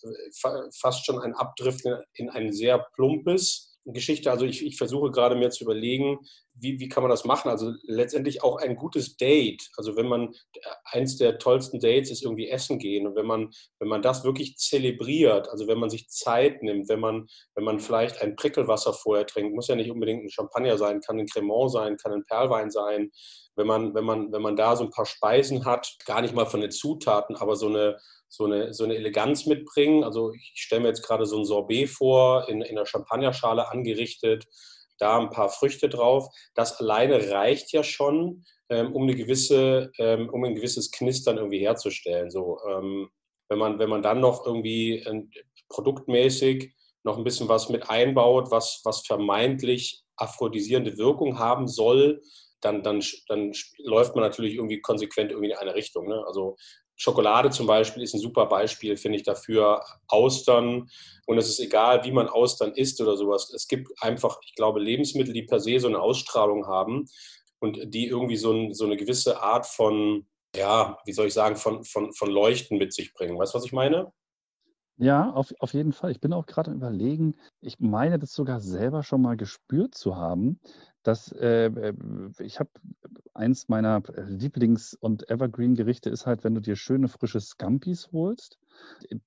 fast 0.72 1.04
schon 1.04 1.20
ein 1.20 1.34
Abdriften 1.34 1.98
in 2.14 2.30
ein 2.30 2.50
sehr 2.50 2.78
plumpes 2.94 3.78
Geschichte. 3.86 4.30
Also 4.30 4.44
ich, 4.44 4.64
ich 4.64 4.76
versuche 4.76 5.10
gerade 5.10 5.36
mir 5.36 5.50
zu 5.50 5.64
überlegen, 5.64 6.18
wie, 6.60 6.78
wie 6.80 6.88
kann 6.88 7.02
man 7.02 7.10
das 7.10 7.24
machen? 7.24 7.50
Also 7.50 7.72
letztendlich 7.82 8.42
auch 8.42 8.56
ein 8.56 8.76
gutes 8.76 9.16
Date. 9.16 9.68
Also 9.76 9.96
wenn 9.96 10.06
man, 10.06 10.34
eins 10.84 11.16
der 11.16 11.38
tollsten 11.38 11.80
Dates 11.80 12.10
ist 12.10 12.22
irgendwie 12.22 12.48
essen 12.48 12.78
gehen. 12.78 13.06
Und 13.06 13.16
wenn 13.16 13.26
man, 13.26 13.50
wenn 13.78 13.88
man 13.88 14.02
das 14.02 14.24
wirklich 14.24 14.56
zelebriert, 14.56 15.48
also 15.48 15.66
wenn 15.66 15.78
man 15.78 15.90
sich 15.90 16.08
Zeit 16.08 16.62
nimmt, 16.62 16.88
wenn 16.88 17.00
man, 17.00 17.26
wenn 17.54 17.64
man 17.64 17.80
vielleicht 17.80 18.20
ein 18.22 18.36
Prickelwasser 18.36 18.92
vorher 18.92 19.26
trinkt, 19.26 19.54
muss 19.54 19.68
ja 19.68 19.76
nicht 19.76 19.90
unbedingt 19.90 20.24
ein 20.24 20.30
Champagner 20.30 20.78
sein, 20.78 21.00
kann 21.00 21.18
ein 21.18 21.26
Cremant 21.26 21.72
sein, 21.72 21.96
kann 21.96 22.12
ein 22.12 22.24
Perlwein 22.24 22.70
sein. 22.70 23.10
Wenn 23.56 23.66
man, 23.66 23.94
wenn 23.94 24.04
man, 24.04 24.32
wenn 24.32 24.42
man 24.42 24.56
da 24.56 24.76
so 24.76 24.84
ein 24.84 24.90
paar 24.90 25.06
Speisen 25.06 25.64
hat, 25.64 25.96
gar 26.06 26.22
nicht 26.22 26.34
mal 26.34 26.46
von 26.46 26.60
den 26.60 26.70
Zutaten, 26.70 27.36
aber 27.36 27.56
so 27.56 27.66
eine, 27.66 27.98
so 28.28 28.44
eine, 28.44 28.72
so 28.72 28.84
eine 28.84 28.94
Eleganz 28.94 29.46
mitbringen. 29.46 30.04
Also 30.04 30.32
ich 30.32 30.52
stelle 30.54 30.82
mir 30.82 30.88
jetzt 30.88 31.02
gerade 31.02 31.26
so 31.26 31.38
ein 31.38 31.44
Sorbet 31.44 31.90
vor, 31.90 32.48
in, 32.48 32.62
in 32.62 32.78
einer 32.78 32.86
Champagnerschale 32.86 33.70
angerichtet, 33.70 34.46
da 35.00 35.18
ein 35.18 35.30
paar 35.30 35.48
Früchte 35.48 35.88
drauf. 35.88 36.28
Das 36.54 36.78
alleine 36.80 37.30
reicht 37.30 37.72
ja 37.72 37.82
schon, 37.82 38.44
ähm, 38.68 38.94
um, 38.94 39.02
eine 39.02 39.14
gewisse, 39.14 39.90
ähm, 39.98 40.28
um 40.30 40.44
ein 40.44 40.54
gewisses 40.54 40.90
Knistern 40.90 41.38
irgendwie 41.38 41.58
herzustellen. 41.60 42.30
So, 42.30 42.58
ähm, 42.68 43.10
wenn, 43.48 43.58
man, 43.58 43.78
wenn 43.78 43.90
man 43.90 44.02
dann 44.02 44.20
noch 44.20 44.46
irgendwie 44.46 45.04
produktmäßig 45.68 46.72
noch 47.02 47.18
ein 47.18 47.24
bisschen 47.24 47.48
was 47.48 47.68
mit 47.68 47.88
einbaut, 47.90 48.50
was, 48.50 48.80
was 48.84 49.06
vermeintlich 49.06 50.04
aphrodisierende 50.16 50.98
Wirkung 50.98 51.38
haben 51.38 51.66
soll, 51.66 52.22
dann, 52.60 52.82
dann, 52.82 53.02
dann 53.28 53.52
läuft 53.78 54.14
man 54.14 54.22
natürlich 54.22 54.54
irgendwie 54.54 54.80
konsequent 54.80 55.30
irgendwie 55.30 55.50
in 55.50 55.56
eine 55.56 55.74
Richtung. 55.74 56.08
Ne? 56.08 56.22
Also 56.26 56.56
Schokolade 57.00 57.48
zum 57.48 57.66
Beispiel 57.66 58.02
ist 58.02 58.12
ein 58.12 58.20
super 58.20 58.44
Beispiel, 58.44 58.94
finde 58.98 59.16
ich, 59.16 59.22
dafür. 59.22 59.82
Austern. 60.06 60.90
Und 61.26 61.38
es 61.38 61.48
ist 61.48 61.58
egal, 61.58 62.04
wie 62.04 62.12
man 62.12 62.28
Austern 62.28 62.72
isst 62.74 63.00
oder 63.00 63.16
sowas. 63.16 63.50
Es 63.54 63.66
gibt 63.68 63.90
einfach, 64.02 64.38
ich 64.44 64.54
glaube, 64.54 64.80
Lebensmittel, 64.80 65.32
die 65.32 65.44
per 65.44 65.60
se 65.60 65.80
so 65.80 65.88
eine 65.88 65.98
Ausstrahlung 65.98 66.66
haben 66.66 67.06
und 67.58 67.94
die 67.94 68.06
irgendwie 68.06 68.36
so, 68.36 68.52
ein, 68.52 68.74
so 68.74 68.84
eine 68.84 68.98
gewisse 68.98 69.40
Art 69.40 69.64
von, 69.64 70.26
ja, 70.54 70.98
wie 71.06 71.12
soll 71.12 71.28
ich 71.28 71.32
sagen, 71.32 71.56
von, 71.56 71.84
von, 71.84 72.12
von 72.12 72.30
Leuchten 72.30 72.76
mit 72.76 72.92
sich 72.92 73.14
bringen. 73.14 73.38
Weißt 73.38 73.54
du, 73.54 73.58
was 73.58 73.64
ich 73.64 73.72
meine? 73.72 74.12
Ja, 74.98 75.30
auf, 75.30 75.54
auf 75.60 75.72
jeden 75.72 75.94
Fall. 75.94 76.10
Ich 76.10 76.20
bin 76.20 76.34
auch 76.34 76.44
gerade 76.44 76.70
Überlegen, 76.70 77.34
ich 77.62 77.80
meine 77.80 78.18
das 78.18 78.34
sogar 78.34 78.60
selber 78.60 79.02
schon 79.02 79.22
mal 79.22 79.38
gespürt 79.38 79.94
zu 79.94 80.16
haben, 80.16 80.60
dass 81.02 81.32
äh, 81.32 81.66
äh 81.66 81.94
ich 82.38 82.60
habe 82.60 82.70
eins 83.34 83.68
meiner 83.68 84.02
Lieblings- 84.28 84.94
und 84.94 85.28
Evergreen-Gerichte 85.30 86.10
ist 86.10 86.26
halt, 86.26 86.44
wenn 86.44 86.54
du 86.54 86.60
dir 86.60 86.76
schöne 86.76 87.08
frische 87.08 87.40
Scampis 87.40 88.10
holst, 88.12 88.58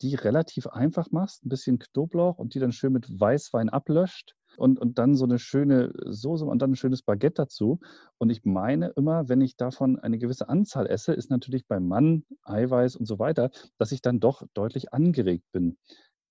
die 0.02 0.16
relativ 0.16 0.68
einfach 0.68 1.12
machst, 1.12 1.46
ein 1.46 1.50
bisschen 1.50 1.80
Knoblauch 1.80 2.38
und 2.38 2.54
die 2.54 2.60
dann 2.60 2.72
schön 2.72 2.94
mit 2.94 3.20
Weißwein 3.20 3.70
ablöscht 3.70 4.36
und, 4.58 4.80
und 4.80 4.98
dann 4.98 5.16
so 5.16 5.26
eine 5.26 5.40
schöne 5.40 5.92
Soße 6.06 6.46
und 6.46 6.62
dann 6.62 6.72
ein 6.72 6.76
schönes 6.76 7.02
Baguette 7.02 7.44
dazu. 7.44 7.80
Und 8.18 8.30
ich 8.30 8.46
meine 8.46 8.90
immer, 8.96 9.30
wenn 9.30 9.42
ich 9.42 9.58
davon 9.58 10.00
eine 10.00 10.18
gewisse 10.18 10.50
Anzahl 10.50 10.88
esse, 10.88 11.14
ist 11.14 11.30
natürlich 11.30 11.68
beim 11.68 11.88
Mann 11.88 12.24
Eiweiß 12.44 12.96
und 12.96 13.06
so 13.06 13.20
weiter, 13.20 13.50
dass 13.78 13.92
ich 13.92 14.02
dann 14.02 14.20
doch 14.20 14.44
deutlich 14.54 14.94
angeregt 14.94 15.46
bin. 15.52 15.78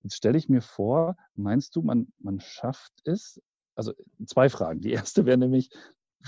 Jetzt 0.03 0.15
stelle 0.15 0.37
ich 0.37 0.49
mir 0.49 0.61
vor, 0.61 1.15
meinst 1.35 1.75
du, 1.75 1.81
man, 1.81 2.07
man 2.19 2.39
schafft 2.39 2.93
es? 3.05 3.41
Also 3.75 3.93
zwei 4.25 4.49
Fragen. 4.49 4.81
Die 4.81 4.91
erste 4.91 5.25
wäre 5.25 5.37
nämlich, 5.37 5.69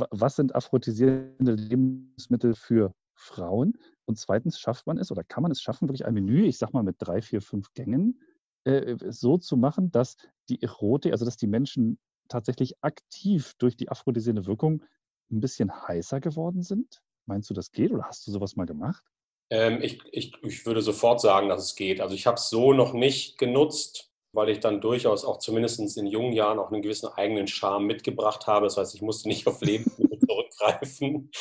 was 0.10 0.36
sind 0.36 0.56
aphrodisierende 0.56 1.54
Lebensmittel 1.54 2.56
für 2.56 2.94
Frauen? 3.14 3.78
Und 4.06 4.20
zweitens, 4.20 4.60
schafft 4.60 4.88
man 4.88 4.98
es 4.98 5.12
oder 5.12 5.24
kann 5.24 5.44
man 5.44 5.52
es 5.52 5.62
schaffen, 5.62 5.88
wirklich 5.88 6.06
ein 6.06 6.14
Menü, 6.14 6.46
ich 6.46 6.58
sag 6.58 6.74
mal 6.74 6.84
mit 6.84 6.98
drei, 7.00 7.22
vier, 7.22 7.42
fünf 7.42 7.74
Gängen, 7.74 8.22
äh, 8.66 8.96
so 9.10 9.38
zu 9.38 9.58
machen, 9.58 9.92
dass 9.92 10.18
die 10.50 10.62
Erotik, 10.62 11.12
also 11.12 11.26
dass 11.26 11.38
die 11.38 11.48
Menschen 11.48 11.98
tatsächlich 12.28 12.76
aktiv 12.82 13.54
durch 13.58 13.78
die 13.78 13.90
aphrodisierende 13.90 14.46
Wirkung 14.46 14.84
ein 15.32 15.40
bisschen 15.40 15.72
heißer 15.88 16.20
geworden 16.20 16.62
sind? 16.62 17.02
Meinst 17.26 17.50
du, 17.50 17.54
das 17.54 17.72
geht 17.72 17.92
oder 17.92 18.04
hast 18.04 18.28
du 18.28 18.32
sowas 18.32 18.56
mal 18.56 18.66
gemacht? 18.66 19.04
Ähm, 19.50 19.82
ich, 19.82 20.02
ich, 20.12 20.34
ich 20.44 20.66
würde 20.66 20.82
sofort 20.82 21.22
sagen, 21.22 21.50
dass 21.50 21.64
es 21.64 21.76
geht. 21.76 22.02
Also 22.02 22.16
ich 22.16 22.28
habe 22.28 22.36
es 22.36 22.50
so 22.50 22.74
noch 22.74 22.94
nicht 22.94 23.38
genutzt, 23.38 24.12
weil 24.36 24.50
ich 24.50 24.60
dann 24.60 24.82
durchaus 24.82 25.26
auch 25.26 25.40
zumindest 25.40 25.98
in 25.98 26.08
jungen 26.08 26.34
Jahren 26.34 26.60
auch 26.60 26.72
einen 26.72 26.82
gewissen 26.82 27.08
eigenen 27.08 27.48
Charme 27.48 27.86
mitgebracht 27.86 28.48
habe. 28.48 28.66
Das 28.66 28.78
heißt, 28.78 28.94
ich 28.94 29.02
musste 29.02 29.28
nicht 29.28 29.48
auf 29.48 29.62
Lebensmittel 29.62 30.20
zurückgreifen. 30.28 31.32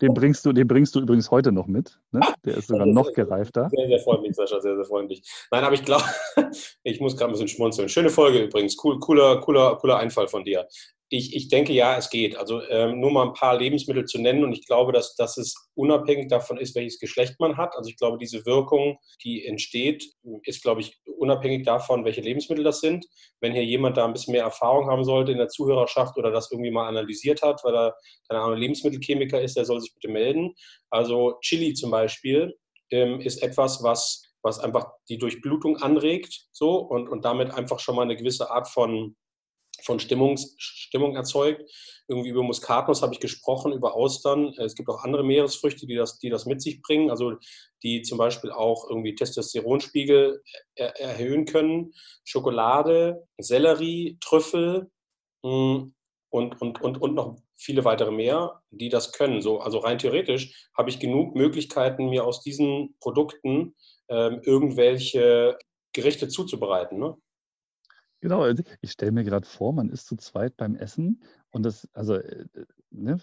Den 0.00 0.14
bringst 0.14 0.46
du, 0.46 0.52
den 0.52 0.66
bringst 0.66 0.94
du 0.94 1.00
übrigens 1.00 1.30
heute 1.30 1.52
noch 1.52 1.66
mit. 1.66 1.98
Ne? 2.12 2.20
Der 2.44 2.56
ist 2.56 2.68
sogar 2.68 2.86
noch 2.86 3.12
gereifter. 3.12 3.68
Sehr, 3.70 3.88
sehr 3.88 4.00
freundlich, 4.00 4.34
Sascha, 4.34 4.60
sehr, 4.60 4.76
sehr 4.76 4.84
freundlich. 4.84 5.22
Nein, 5.50 5.64
aber 5.64 5.74
ich 5.74 5.84
glaube, 5.84 6.04
ich 6.82 7.00
muss 7.00 7.16
gerade 7.16 7.30
ein 7.30 7.32
bisschen 7.32 7.48
schmunzeln. 7.48 7.88
Schöne 7.88 8.10
Folge 8.10 8.44
übrigens. 8.44 8.76
Cool, 8.82 8.98
cooler, 9.00 9.40
cooler, 9.40 9.76
cooler 9.76 9.98
Einfall 9.98 10.28
von 10.28 10.44
dir. 10.44 10.66
Ich, 11.08 11.36
ich 11.36 11.48
denke, 11.48 11.72
ja, 11.72 11.96
es 11.96 12.10
geht. 12.10 12.36
Also 12.36 12.62
ähm, 12.68 12.98
nur 12.98 13.12
mal 13.12 13.26
ein 13.26 13.32
paar 13.32 13.56
Lebensmittel 13.56 14.06
zu 14.06 14.20
nennen 14.20 14.42
und 14.42 14.52
ich 14.52 14.66
glaube, 14.66 14.92
dass, 14.92 15.14
dass 15.14 15.36
es 15.36 15.54
unabhängig 15.74 16.28
davon 16.28 16.56
ist, 16.56 16.74
welches 16.74 16.98
Geschlecht 16.98 17.36
man 17.38 17.56
hat. 17.56 17.76
Also 17.76 17.88
ich 17.88 17.96
glaube, 17.96 18.18
diese 18.18 18.44
Wirkung, 18.44 18.98
die 19.22 19.44
entsteht, 19.46 20.04
ist, 20.42 20.62
glaube 20.62 20.80
ich, 20.80 20.98
unabhängig 21.18 21.64
davon, 21.64 22.04
welche 22.04 22.22
Lebensmittel 22.22 22.64
das 22.64 22.80
sind. 22.80 23.06
Wenn 23.40 23.52
hier 23.52 23.64
jemand 23.64 23.96
da 23.96 24.04
ein 24.04 24.12
bisschen 24.12 24.32
mehr 24.32 24.42
Erfahrung 24.42 24.90
haben 24.90 25.04
sollte 25.04 25.30
in 25.30 25.38
der 25.38 25.48
Zuhörerschaft 25.48 26.16
oder 26.16 26.32
das 26.32 26.50
irgendwie 26.50 26.72
mal 26.72 26.88
analysiert 26.88 27.42
hat, 27.42 27.62
weil 27.62 27.76
er, 27.76 27.96
keine 28.28 28.40
Ahnung, 28.40 28.58
Lebensmittelchemiker 28.58 29.40
ist, 29.40 29.56
der 29.56 29.64
soll 29.64 29.80
sich 29.80 29.94
bitte 29.94 30.12
melden. 30.12 30.54
Also 30.90 31.38
Chili 31.40 31.74
zum 31.74 31.92
Beispiel 31.92 32.56
ähm, 32.90 33.20
ist 33.20 33.42
etwas, 33.42 33.82
was, 33.82 34.22
was 34.42 34.58
einfach 34.58 34.86
die 35.08 35.18
Durchblutung 35.18 35.76
anregt 35.76 36.46
so 36.52 36.76
und, 36.78 37.08
und 37.08 37.24
damit 37.24 37.52
einfach 37.52 37.78
schon 37.78 37.96
mal 37.96 38.02
eine 38.02 38.16
gewisse 38.16 38.50
Art 38.50 38.68
von 38.68 39.16
von 39.84 39.98
Stimmungs, 40.00 40.54
Stimmung 40.58 41.16
erzeugt. 41.16 41.62
Irgendwie 42.08 42.30
über 42.30 42.42
Muskatnuss 42.42 43.02
habe 43.02 43.14
ich 43.14 43.20
gesprochen, 43.20 43.72
über 43.72 43.94
Austern. 43.94 44.54
Es 44.58 44.74
gibt 44.74 44.88
auch 44.88 45.02
andere 45.02 45.24
Meeresfrüchte, 45.24 45.86
die 45.86 45.96
das, 45.96 46.18
die 46.18 46.30
das 46.30 46.46
mit 46.46 46.62
sich 46.62 46.80
bringen, 46.80 47.10
also 47.10 47.34
die 47.82 48.02
zum 48.02 48.18
Beispiel 48.18 48.50
auch 48.50 48.88
irgendwie 48.88 49.14
Testosteronspiegel 49.14 50.42
er 50.74 51.00
erhöhen 51.00 51.46
können. 51.46 51.92
Schokolade, 52.24 53.26
Sellerie, 53.38 54.18
Trüffel 54.20 54.90
hm, 55.44 55.94
und, 56.30 56.60
und, 56.60 56.80
und, 56.82 57.00
und 57.00 57.14
noch 57.14 57.36
viele 57.56 57.84
weitere 57.84 58.10
mehr, 58.10 58.62
die 58.70 58.88
das 58.88 59.12
können. 59.12 59.40
So, 59.40 59.60
also 59.60 59.78
rein 59.78 59.98
theoretisch 59.98 60.68
habe 60.76 60.90
ich 60.90 61.00
genug 61.00 61.34
Möglichkeiten, 61.34 62.10
mir 62.10 62.24
aus 62.24 62.42
diesen 62.42 62.96
Produkten 63.00 63.74
ähm, 64.08 64.40
irgendwelche 64.44 65.58
Gerichte 65.92 66.28
zuzubereiten. 66.28 66.98
Ne? 66.98 67.16
Genau, 68.20 68.42
also 68.42 68.62
ich 68.80 68.92
stelle 68.92 69.12
mir 69.12 69.24
gerade 69.24 69.46
vor, 69.46 69.72
man 69.72 69.90
ist 69.90 70.06
zu 70.06 70.16
zweit 70.16 70.56
beim 70.56 70.74
Essen 70.74 71.22
und 71.50 71.64
das, 71.64 71.88
also, 71.92 72.14
äh, 72.14 72.46
ne, 72.90 73.18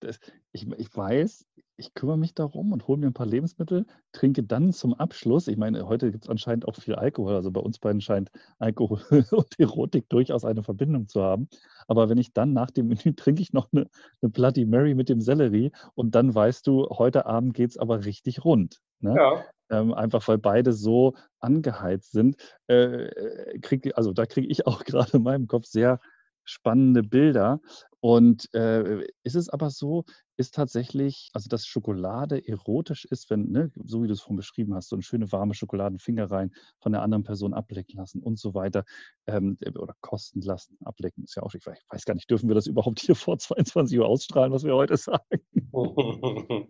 das, 0.00 0.18
ich, 0.52 0.66
ich 0.78 0.96
weiß, 0.96 1.46
ich 1.76 1.94
kümmere 1.94 2.18
mich 2.18 2.34
darum 2.34 2.72
und 2.72 2.88
hole 2.88 2.98
mir 2.98 3.06
ein 3.06 3.14
paar 3.14 3.26
Lebensmittel, 3.26 3.86
trinke 4.12 4.42
dann 4.42 4.72
zum 4.72 4.94
Abschluss. 4.94 5.46
Ich 5.46 5.56
meine, 5.56 5.86
heute 5.86 6.10
gibt 6.10 6.24
es 6.24 6.30
anscheinend 6.30 6.66
auch 6.66 6.74
viel 6.74 6.96
Alkohol. 6.96 7.34
Also 7.34 7.52
bei 7.52 7.60
uns 7.60 7.78
beiden 7.78 8.00
scheint 8.00 8.30
Alkohol 8.58 9.00
und 9.30 9.60
Erotik 9.60 10.08
durchaus 10.08 10.44
eine 10.44 10.62
Verbindung 10.64 11.08
zu 11.08 11.22
haben. 11.22 11.48
Aber 11.86 12.08
wenn 12.08 12.18
ich 12.18 12.32
dann 12.32 12.52
nach 12.52 12.70
dem 12.70 12.88
Menü 12.88 13.14
trinke 13.16 13.42
ich 13.42 13.52
noch 13.52 13.68
eine, 13.72 13.88
eine 14.20 14.30
Bloody 14.30 14.66
Mary 14.66 14.94
mit 14.94 15.08
dem 15.08 15.20
Sellerie 15.20 15.70
und 15.94 16.14
dann 16.14 16.34
weißt 16.34 16.66
du, 16.66 16.88
heute 16.90 17.26
Abend 17.26 17.54
geht 17.54 17.70
es 17.70 17.78
aber 17.78 18.04
richtig 18.04 18.44
rund. 18.44 18.80
Ne? 19.00 19.14
Ja 19.16 19.44
ähm, 19.70 19.94
einfach 19.94 20.26
weil 20.28 20.38
beide 20.38 20.72
so 20.72 21.14
angeheizt 21.40 22.12
sind, 22.12 22.36
äh, 22.68 23.06
äh 23.06 23.58
krieg, 23.60 23.92
also 23.96 24.12
da 24.12 24.26
kriege 24.26 24.48
ich 24.48 24.66
auch 24.66 24.84
gerade 24.84 25.18
in 25.18 25.22
meinem 25.22 25.46
Kopf 25.46 25.66
sehr 25.66 26.00
spannende 26.48 27.02
Bilder. 27.02 27.60
Und 28.00 28.52
äh, 28.54 29.04
ist 29.24 29.34
es 29.34 29.48
aber 29.48 29.70
so, 29.70 30.04
ist 30.36 30.54
tatsächlich, 30.54 31.30
also 31.32 31.48
dass 31.48 31.66
Schokolade 31.66 32.46
erotisch 32.46 33.04
ist, 33.06 33.28
wenn, 33.28 33.50
ne, 33.50 33.72
so 33.74 34.02
wie 34.02 34.06
du 34.06 34.12
es 34.12 34.20
vorhin 34.20 34.36
beschrieben 34.36 34.74
hast, 34.74 34.88
so 34.88 34.94
eine 34.94 35.02
schöne 35.02 35.32
warme 35.32 35.52
Schokoladenfinger 35.52 36.30
rein 36.30 36.52
von 36.80 36.92
der 36.92 37.02
anderen 37.02 37.24
Person 37.24 37.54
ablecken 37.54 37.98
lassen 37.98 38.22
und 38.22 38.38
so 38.38 38.54
weiter 38.54 38.84
ähm, 39.26 39.58
oder 39.76 39.94
kosten 40.00 40.40
lassen, 40.40 40.78
ablecken 40.84 41.24
ist 41.24 41.34
ja 41.34 41.42
auch, 41.42 41.54
ich 41.54 41.66
weiß 41.66 42.04
gar 42.04 42.14
nicht, 42.14 42.30
dürfen 42.30 42.48
wir 42.48 42.54
das 42.54 42.68
überhaupt 42.68 43.00
hier 43.00 43.14
vor 43.16 43.36
22 43.36 43.98
Uhr 43.98 44.06
ausstrahlen, 44.06 44.52
was 44.52 44.62
wir 44.62 44.76
heute 44.76 44.96
sagen? 44.96 45.24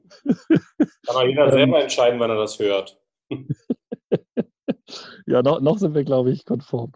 Kann 1.07 1.17
auch 1.17 1.25
jeder 1.25 1.51
selber 1.53 1.83
entscheiden, 1.83 2.19
wann 2.21 2.31
er 2.31 2.37
das 2.37 2.59
hört. 2.59 2.99
ja, 5.27 5.43
noch, 5.43 5.61
noch 5.61 5.77
sind 5.77 5.95
wir, 5.95 6.05
glaube 6.05 6.31
ich, 6.31 6.47
konform. 6.47 6.93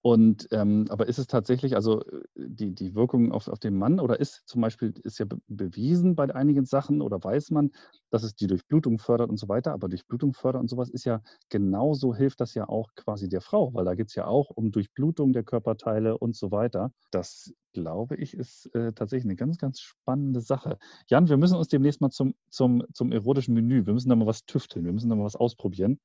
Und 0.00 0.46
ähm, 0.52 0.86
aber 0.90 1.08
ist 1.08 1.18
es 1.18 1.26
tatsächlich, 1.26 1.74
also 1.74 2.02
äh, 2.02 2.22
die, 2.36 2.72
die 2.74 2.94
Wirkung 2.94 3.32
auf, 3.32 3.48
auf 3.48 3.58
den 3.58 3.76
Mann 3.76 3.98
oder 3.98 4.20
ist 4.20 4.42
zum 4.46 4.60
Beispiel, 4.60 4.94
ist 5.02 5.18
ja 5.18 5.24
be 5.24 5.38
bewiesen 5.48 6.14
bei 6.14 6.32
einigen 6.32 6.64
Sachen 6.66 7.02
oder 7.02 7.22
weiß 7.22 7.50
man, 7.50 7.72
dass 8.10 8.22
es 8.22 8.34
die 8.36 8.46
Durchblutung 8.46 8.98
fördert 8.98 9.28
und 9.28 9.38
so 9.38 9.48
weiter, 9.48 9.72
aber 9.72 9.88
Durchblutung 9.88 10.34
fördert 10.34 10.62
und 10.62 10.68
sowas 10.68 10.88
ist 10.88 11.04
ja 11.04 11.20
genauso, 11.48 12.14
hilft 12.14 12.40
das 12.40 12.54
ja 12.54 12.68
auch 12.68 12.94
quasi 12.94 13.28
der 13.28 13.40
Frau, 13.40 13.74
weil 13.74 13.84
da 13.84 13.94
geht 13.96 14.08
es 14.08 14.14
ja 14.14 14.26
auch 14.26 14.50
um 14.50 14.70
Durchblutung 14.70 15.32
der 15.32 15.42
Körperteile 15.42 16.16
und 16.16 16.36
so 16.36 16.52
weiter. 16.52 16.92
Das 17.10 17.52
glaube 17.72 18.16
ich, 18.16 18.34
ist 18.34 18.66
äh, 18.74 18.92
tatsächlich 18.92 19.26
eine 19.26 19.36
ganz, 19.36 19.58
ganz 19.58 19.80
spannende 19.80 20.40
Sache. 20.40 20.78
Jan, 21.08 21.28
wir 21.28 21.36
müssen 21.36 21.56
uns 21.56 21.68
demnächst 21.68 22.00
mal 22.00 22.10
zum, 22.10 22.34
zum, 22.50 22.84
zum 22.92 23.12
erotischen 23.12 23.54
Menü, 23.54 23.86
wir 23.86 23.94
müssen 23.94 24.08
da 24.08 24.16
mal 24.16 24.26
was 24.26 24.44
tüfteln, 24.44 24.84
wir 24.84 24.92
müssen 24.92 25.10
da 25.10 25.16
mal 25.16 25.24
was 25.24 25.36
ausprobieren. 25.36 25.98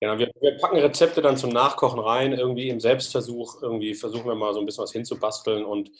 Genau, 0.00 0.18
wir, 0.18 0.30
wir, 0.40 0.56
packen 0.56 0.78
Rezepte 0.78 1.20
dann 1.20 1.36
zum 1.36 1.50
Nachkochen 1.50 2.00
rein, 2.00 2.32
irgendwie 2.32 2.70
im 2.70 2.80
Selbstversuch, 2.80 3.60
irgendwie 3.62 3.94
versuchen 3.94 4.26
wir 4.26 4.34
mal 4.34 4.54
so 4.54 4.60
ein 4.60 4.66
bisschen 4.66 4.82
was 4.82 4.92
hinzubasteln 4.92 5.64
und 5.64 5.90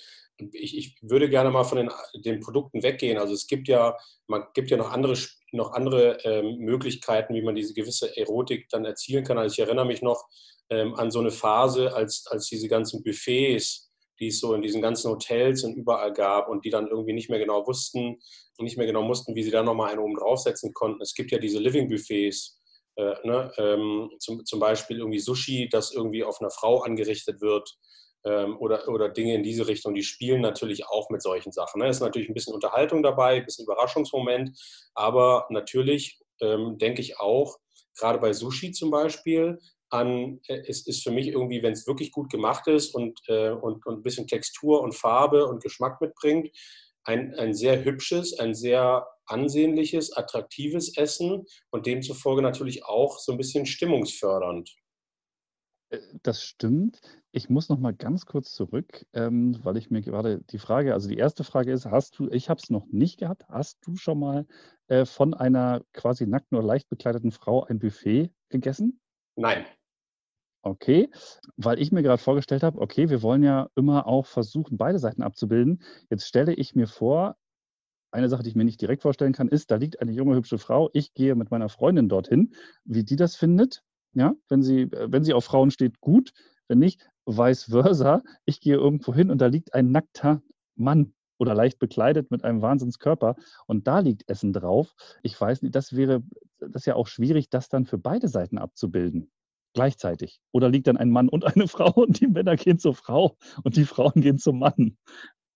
ich, 0.53 0.77
ich 0.77 0.97
würde 1.03 1.29
gerne 1.29 1.51
mal 1.51 1.65
von 1.65 1.79
den, 1.79 1.91
den, 2.15 2.41
Produkten 2.41 2.83
weggehen. 2.83 3.19
Also 3.19 3.35
es 3.35 3.47
gibt 3.47 3.69
ja, 3.69 3.97
man 4.27 4.45
gibt 4.55 4.71
ja 4.71 4.77
noch 4.77 4.91
andere, 4.91 5.15
noch 5.53 5.73
andere 5.73 6.19
ähm, 6.25 6.59
Möglichkeiten, 6.59 7.35
wie 7.35 7.43
man 7.43 7.55
diese 7.55 7.75
gewisse 7.75 8.17
Erotik 8.17 8.69
dann 8.71 8.87
erzielen 8.87 9.25
kann. 9.25 9.39
Also 9.39 9.53
ich 9.53 9.59
erinnere 9.59 9.87
mich 9.87 10.03
noch 10.03 10.25
ähm, 10.71 10.95
an 10.95 11.11
so 11.11 11.21
eine 11.21 11.31
Phase, 11.31 11.95
als, 11.95 12.27
als 12.27 12.47
diese 12.47 12.69
ganzen 12.69 13.03
Buffets, 13.03 13.91
die 14.19 14.29
es 14.29 14.41
so 14.41 14.55
in 14.55 14.63
diesen 14.63 14.83
ganzen 14.83 15.11
Hotels 15.11 15.65
und 15.65 15.75
überall 15.75 16.13
gab 16.13 16.49
und 16.49 16.65
die 16.65 16.71
dann 16.71 16.89
irgendwie 16.89 17.13
nicht 17.13 17.31
mehr 17.31 17.39
genau 17.39 17.67
wussten 17.67 18.19
und 18.59 18.65
nicht 18.65 18.77
mehr 18.77 18.87
genau 18.87 19.03
mussten, 19.03 19.35
wie 19.35 19.43
sie 19.43 19.51
da 19.51 19.63
nochmal 19.63 19.91
einen 19.91 20.01
oben 20.01 20.17
draufsetzen 20.17 20.73
konnten. 20.75 21.03
Es 21.03 21.15
gibt 21.15 21.33
ja 21.33 21.39
diese 21.39 21.59
Living 21.59 21.89
Buffets, 21.89 22.60
äh, 23.01 23.27
ne, 23.27 23.51
ähm, 23.57 24.11
zum, 24.19 24.45
zum 24.45 24.61
Beispiel 24.61 24.99
irgendwie 24.99 25.19
Sushi, 25.19 25.69
das 25.71 25.93
irgendwie 25.93 26.23
auf 26.23 26.41
einer 26.41 26.51
Frau 26.51 26.83
angerichtet 26.83 27.41
wird 27.41 27.79
ähm, 28.25 28.59
oder, 28.59 28.89
oder 28.89 29.09
Dinge 29.09 29.35
in 29.35 29.43
diese 29.43 29.67
Richtung, 29.67 29.95
die 29.95 30.03
spielen 30.03 30.43
natürlich 30.43 30.87
auch 30.87 31.09
mit 31.09 31.23
solchen 31.23 31.53
Sachen. 31.53 31.81
Ne? 31.81 31.89
Es 31.89 31.97
ist 31.97 32.03
natürlich 32.03 32.29
ein 32.29 32.35
bisschen 32.35 32.55
Unterhaltung 32.55 33.03
dabei, 33.03 33.37
ein 33.37 33.45
bisschen 33.45 33.65
Überraschungsmoment, 33.65 34.59
aber 34.95 35.47
natürlich 35.51 36.21
ähm, 36.41 36.77
denke 36.79 37.01
ich 37.01 37.19
auch, 37.19 37.59
gerade 37.99 38.19
bei 38.19 38.33
Sushi 38.33 38.73
zum 38.73 38.91
Beispiel, 38.91 39.59
an, 39.89 40.41
äh, 40.47 40.63
es 40.69 40.87
ist 40.87 41.03
für 41.03 41.11
mich 41.11 41.29
irgendwie, 41.29 41.63
wenn 41.63 41.73
es 41.73 41.87
wirklich 41.87 42.13
gut 42.13 42.31
gemacht 42.31 42.67
ist 42.67 42.95
und, 42.95 43.19
äh, 43.29 43.51
und, 43.51 43.87
und 43.87 44.01
ein 44.01 44.03
bisschen 44.03 44.27
Textur 44.27 44.83
und 44.83 44.95
Farbe 44.95 45.47
und 45.47 45.63
Geschmack 45.63 46.01
mitbringt, 46.01 46.51
ein, 47.05 47.35
ein 47.35 47.55
sehr 47.55 47.83
hübsches, 47.83 48.39
ein 48.39 48.55
sehr 48.55 49.07
ansehnliches, 49.31 50.13
attraktives 50.13 50.97
Essen 50.97 51.47
und 51.71 51.87
demzufolge 51.87 52.43
natürlich 52.43 52.85
auch 52.85 53.19
so 53.19 53.33
ein 53.33 53.39
bisschen 53.39 53.67
stimmungsfördernd. 53.67 54.75
Äh, 55.91 55.99
das 56.23 56.43
stimmt. 56.43 57.01
Ich 57.33 57.49
muss 57.49 57.69
noch 57.69 57.79
mal 57.79 57.95
ganz 57.95 58.27
kurz 58.27 58.53
zurück, 58.53 59.07
ähm, 59.13 59.59
weil 59.63 59.77
ich 59.77 59.91
mir 59.91 60.01
gerade 60.01 60.41
die 60.51 60.59
Frage, 60.59 60.95
also 60.95 61.09
die 61.09 61.19
erste 61.19 61.45
Frage 61.45 61.73
ist, 61.73 61.87
hast 61.87 62.19
du, 62.19 62.29
ich 62.31 62.49
habe 62.49 62.61
es 62.63 62.71
noch 62.71 62.87
nicht 62.91 63.19
gehabt, 63.21 63.45
hast 63.49 63.79
du 63.87 63.97
schon 63.97 64.19
mal 64.19 64.47
äh, 64.89 65.05
von 65.05 65.35
einer 65.35 65.83
quasi 65.93 66.27
nackten 66.27 66.59
oder 66.59 66.67
leicht 66.67 66.89
bekleideten 66.89 67.31
Frau 67.31 67.65
ein 67.65 67.79
Buffet 67.79 68.31
gegessen? 68.49 69.01
Nein. 69.37 69.65
Okay, 70.63 71.09
weil 71.57 71.81
ich 71.81 71.91
mir 71.91 72.03
gerade 72.03 72.23
vorgestellt 72.23 72.63
habe, 72.63 72.81
okay, 72.81 73.09
wir 73.09 73.23
wollen 73.23 73.43
ja 73.43 73.71
immer 73.77 74.07
auch 74.07 74.27
versuchen, 74.27 74.77
beide 74.77 74.99
Seiten 74.99 75.23
abzubilden. 75.23 75.83
Jetzt 76.11 76.27
stelle 76.27 76.53
ich 76.53 76.75
mir 76.75 76.87
vor, 76.87 77.37
eine 78.11 78.29
Sache, 78.29 78.43
die 78.43 78.51
ich 78.51 78.57
mir 78.57 78.65
nicht 78.65 78.81
direkt 78.81 79.03
vorstellen 79.03 79.33
kann, 79.33 79.49
ist, 79.49 79.71
da 79.71 79.77
liegt 79.77 80.01
eine 80.01 80.13
junge, 80.13 80.35
hübsche 80.35 80.59
Frau. 80.59 80.91
Ich 80.93 81.15
gehe 81.15 81.35
mit 81.35 81.51
meiner 81.51 81.69
Freundin 81.69 82.09
dorthin. 82.09 82.55
Wie 82.85 83.05
die 83.05 83.17
das 83.17 83.37
findet, 83.37 83.83
ja, 84.15 84.35
wenn 84.49 84.63
sie, 84.63 84.91
wenn 84.91 85.25
sie 85.25 85.33
auf 85.35 85.45
Frauen 85.45 85.71
steht, 85.71 86.01
gut. 86.01 86.33
Wenn 86.69 86.79
nicht, 86.79 87.09
vice 87.27 87.65
versa. 87.65 88.23
Ich 88.45 88.61
gehe 88.61 88.77
irgendwo 88.77 89.15
hin 89.15 89.31
und 89.31 89.41
da 89.41 89.47
liegt 89.47 89.75
ein 89.75 89.91
nackter 89.91 90.43
Mann 90.77 91.15
oder 91.39 91.55
leicht 91.55 91.79
bekleidet 91.79 92.31
mit 92.31 92.45
einem 92.45 92.63
Wahnsinnskörper 92.63 93.37
und 93.67 93.87
da 93.87 94.01
liegt 94.01 94.29
Essen 94.29 94.53
drauf. 94.53 94.95
Ich 95.23 95.41
weiß 95.41 95.63
nicht, 95.63 95.75
das 95.75 95.97
wäre, 95.97 96.23
das 96.59 96.83
ist 96.83 96.87
ja 96.87 96.97
auch 96.97 97.07
schwierig, 97.07 97.49
das 97.49 97.69
dann 97.69 97.87
für 97.87 97.99
beide 97.99 98.29
Seiten 98.29 98.59
abzubilden. 98.59 99.31
Gleichzeitig. 99.73 100.41
Oder 100.53 100.69
liegt 100.69 100.89
dann 100.89 100.97
ein 100.97 101.11
Mann 101.11 101.29
und 101.29 101.45
eine 101.45 101.69
Frau 101.69 101.93
und 101.93 102.21
die 102.21 102.27
Männer 102.27 102.57
gehen 102.57 102.79
zur 102.79 102.95
Frau 102.95 103.37
und 103.63 103.77
die 103.77 103.85
Frauen 103.85 104.21
gehen 104.21 104.39
zum 104.39 104.59
Mann 104.59 104.97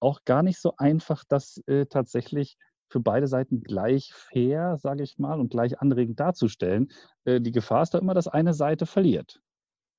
auch 0.05 0.25
gar 0.25 0.43
nicht 0.43 0.61
so 0.61 0.75
einfach, 0.77 1.25
das 1.29 1.63
äh, 1.67 1.87
tatsächlich 1.87 2.57
für 2.89 3.01
beide 3.01 3.27
Seiten 3.27 3.63
gleich 3.63 4.13
fair, 4.13 4.77
sage 4.79 5.03
ich 5.03 5.19
mal, 5.19 5.41
und 5.41 5.51
gleich 5.51 5.81
anregend 5.81 6.21
darzustellen. 6.21 6.93
Äh, 7.25 7.41
die 7.41 7.53
Gefahr 7.53 7.83
ist 7.83 7.95
da 7.95 7.99
immer, 7.99 8.15
dass 8.15 8.29
eine 8.29 8.55
Seite 8.55 8.87
verliert. 8.87 9.41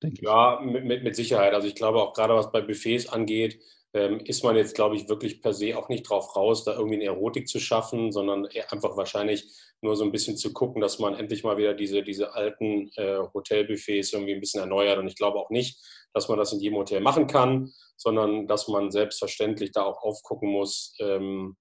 Ja, 0.02 0.60
mit, 0.62 0.84
mit, 0.84 1.04
mit 1.04 1.16
Sicherheit. 1.16 1.54
Also 1.54 1.66
ich 1.66 1.74
glaube 1.74 2.00
auch 2.00 2.12
gerade 2.12 2.34
was 2.34 2.52
bei 2.52 2.60
Buffets 2.60 3.08
angeht, 3.08 3.60
ähm, 3.94 4.20
ist 4.20 4.44
man 4.44 4.56
jetzt, 4.56 4.74
glaube 4.74 4.96
ich, 4.96 5.08
wirklich 5.08 5.40
per 5.40 5.52
se 5.52 5.76
auch 5.76 5.88
nicht 5.88 6.08
drauf 6.08 6.36
raus, 6.36 6.64
da 6.64 6.74
irgendwie 6.74 6.96
eine 6.96 7.06
Erotik 7.06 7.48
zu 7.48 7.60
schaffen, 7.60 8.12
sondern 8.12 8.46
einfach 8.70 8.96
wahrscheinlich 8.96 9.50
nur 9.82 9.96
so 9.96 10.04
ein 10.04 10.12
bisschen 10.12 10.36
zu 10.36 10.52
gucken, 10.52 10.80
dass 10.80 10.98
man 10.98 11.14
endlich 11.14 11.44
mal 11.44 11.56
wieder 11.56 11.74
diese, 11.74 12.02
diese 12.02 12.34
alten 12.34 12.90
äh, 12.96 13.18
Hotelbuffets 13.32 14.12
irgendwie 14.12 14.34
ein 14.34 14.40
bisschen 14.40 14.60
erneuert. 14.60 14.98
Und 14.98 15.06
ich 15.06 15.16
glaube 15.16 15.38
auch 15.38 15.50
nicht, 15.50 15.80
dass 16.12 16.28
man 16.28 16.38
das 16.38 16.52
in 16.52 16.60
jedem 16.60 16.78
Hotel 16.78 17.00
machen 17.00 17.26
kann, 17.26 17.72
sondern 17.96 18.46
dass 18.46 18.68
man 18.68 18.90
selbstverständlich 18.90 19.72
da 19.72 19.84
auch 19.84 20.02
aufgucken 20.02 20.50
muss, 20.50 20.94
ähm, 20.98 21.56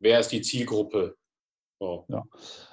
wer 0.00 0.20
ist 0.20 0.32
die 0.32 0.42
Zielgruppe. 0.42 1.16
So. 1.78 2.04
Ja, 2.08 2.24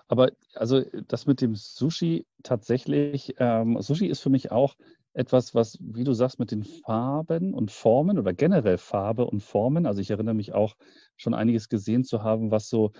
aber 0.08 0.32
also 0.54 0.82
das 1.08 1.26
mit 1.28 1.40
dem 1.42 1.56
Sushi 1.56 2.26
tatsächlich, 2.44 3.36
ähm, 3.40 3.82
Sushi 3.82 4.08
ist 4.08 4.20
für 4.20 4.30
mich 4.30 4.52
auch 4.52 4.76
etwas, 5.18 5.56
was, 5.56 5.80
wie 5.82 6.04
du 6.04 6.14
sagst, 6.14 6.38
mit 6.38 6.52
den 6.52 6.64
Farben 6.64 7.54
und 7.56 7.72
Formen 7.72 8.20
oder 8.20 8.34
generell 8.34 8.78
Farbe 8.78 9.26
und 9.26 9.42
Formen, 9.42 9.88
also 9.88 10.00
ich 10.00 10.12
erinnere 10.12 10.36
mich 10.36 10.54
auch 10.54 10.76
schon 11.16 11.34
einiges 11.34 11.70
gesehen 11.70 12.04
zu 12.04 12.22
haben, 12.22 12.52
was 12.52 12.70
so, 12.70 12.92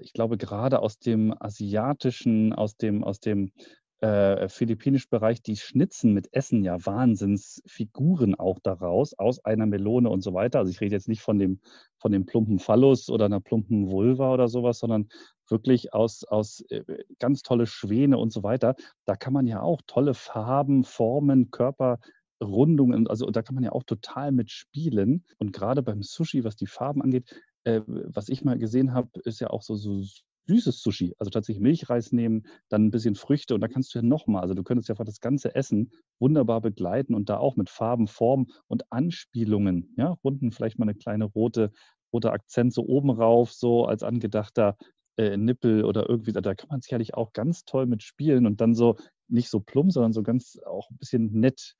ich 0.00 0.14
glaube, 0.14 0.38
gerade 0.38 0.80
aus 0.80 0.98
dem 0.98 1.34
asiatischen, 1.38 2.54
aus 2.54 2.76
dem, 2.76 3.04
aus 3.04 3.20
dem 3.20 3.52
äh, 4.00 4.48
philippinischen 4.48 5.10
Bereich, 5.10 5.42
die 5.42 5.56
schnitzen 5.56 6.14
mit 6.14 6.32
Essen 6.32 6.64
ja 6.64 6.78
Wahnsinnsfiguren 6.84 8.34
auch 8.34 8.58
daraus, 8.62 9.12
aus 9.18 9.44
einer 9.44 9.66
Melone 9.66 10.08
und 10.08 10.22
so 10.22 10.32
weiter. 10.32 10.60
Also 10.60 10.70
ich 10.70 10.80
rede 10.80 10.94
jetzt 10.94 11.08
nicht 11.08 11.20
von 11.20 11.38
dem, 11.38 11.60
von 11.98 12.10
dem 12.10 12.24
plumpen 12.24 12.58
Phallus 12.58 13.10
oder 13.10 13.26
einer 13.26 13.40
plumpen 13.40 13.90
Vulva 13.90 14.32
oder 14.32 14.48
sowas, 14.48 14.78
sondern 14.78 15.08
wirklich 15.50 15.94
aus, 15.94 16.24
aus 16.24 16.60
äh, 16.70 16.82
ganz 17.18 17.42
tolle 17.42 17.66
Schwäne 17.66 18.18
und 18.18 18.32
so 18.32 18.42
weiter. 18.42 18.76
Da 19.04 19.16
kann 19.16 19.32
man 19.32 19.46
ja 19.46 19.62
auch 19.62 19.80
tolle 19.86 20.14
Farben, 20.14 20.84
Formen, 20.84 21.50
Körperrundungen, 21.50 23.06
also 23.06 23.26
da 23.30 23.42
kann 23.42 23.54
man 23.54 23.64
ja 23.64 23.72
auch 23.72 23.84
total 23.84 24.32
mitspielen. 24.32 25.24
Und 25.38 25.52
gerade 25.52 25.82
beim 25.82 26.02
Sushi, 26.02 26.44
was 26.44 26.56
die 26.56 26.66
Farben 26.66 27.02
angeht, 27.02 27.34
äh, 27.64 27.80
was 27.86 28.28
ich 28.28 28.44
mal 28.44 28.58
gesehen 28.58 28.92
habe, 28.94 29.08
ist 29.24 29.40
ja 29.40 29.50
auch 29.50 29.62
so, 29.62 29.74
so 29.76 30.02
süßes 30.46 30.82
Sushi, 30.82 31.14
also 31.18 31.30
tatsächlich 31.30 31.62
Milchreis 31.62 32.12
nehmen, 32.12 32.46
dann 32.68 32.86
ein 32.86 32.90
bisschen 32.90 33.14
Früchte 33.14 33.54
und 33.54 33.60
da 33.60 33.68
kannst 33.68 33.94
du 33.94 33.98
ja 34.00 34.04
nochmal, 34.04 34.42
also 34.42 34.54
du 34.54 34.62
könntest 34.62 34.88
ja 34.88 34.94
das 34.96 35.20
ganze 35.20 35.54
Essen 35.54 35.92
wunderbar 36.18 36.60
begleiten 36.60 37.14
und 37.14 37.28
da 37.28 37.38
auch 37.38 37.56
mit 37.56 37.70
Farben, 37.70 38.08
Formen 38.08 38.46
und 38.66 38.90
Anspielungen, 38.90 39.94
ja, 39.96 40.16
runden 40.24 40.50
vielleicht 40.50 40.78
mal 40.78 40.86
eine 40.86 40.94
kleine 40.94 41.24
rote, 41.24 41.70
rote 42.12 42.32
Akzent 42.32 42.72
so 42.72 42.82
oben 42.84 43.10
rauf, 43.10 43.52
so 43.52 43.84
als 43.84 44.02
angedachter 44.02 44.76
äh, 45.20 45.36
Nippel 45.36 45.84
oder 45.84 46.08
irgendwie, 46.08 46.32
da 46.32 46.54
kann 46.54 46.68
man 46.70 46.80
sicherlich 46.80 47.12
auch 47.14 47.34
ganz 47.34 47.64
toll 47.64 47.84
mit 47.84 48.02
spielen 48.02 48.46
und 48.46 48.60
dann 48.62 48.74
so 48.74 48.96
nicht 49.28 49.50
so 49.50 49.60
plump, 49.60 49.92
sondern 49.92 50.14
so 50.14 50.22
ganz 50.22 50.58
auch 50.64 50.90
ein 50.90 50.96
bisschen 50.96 51.30
nett 51.38 51.76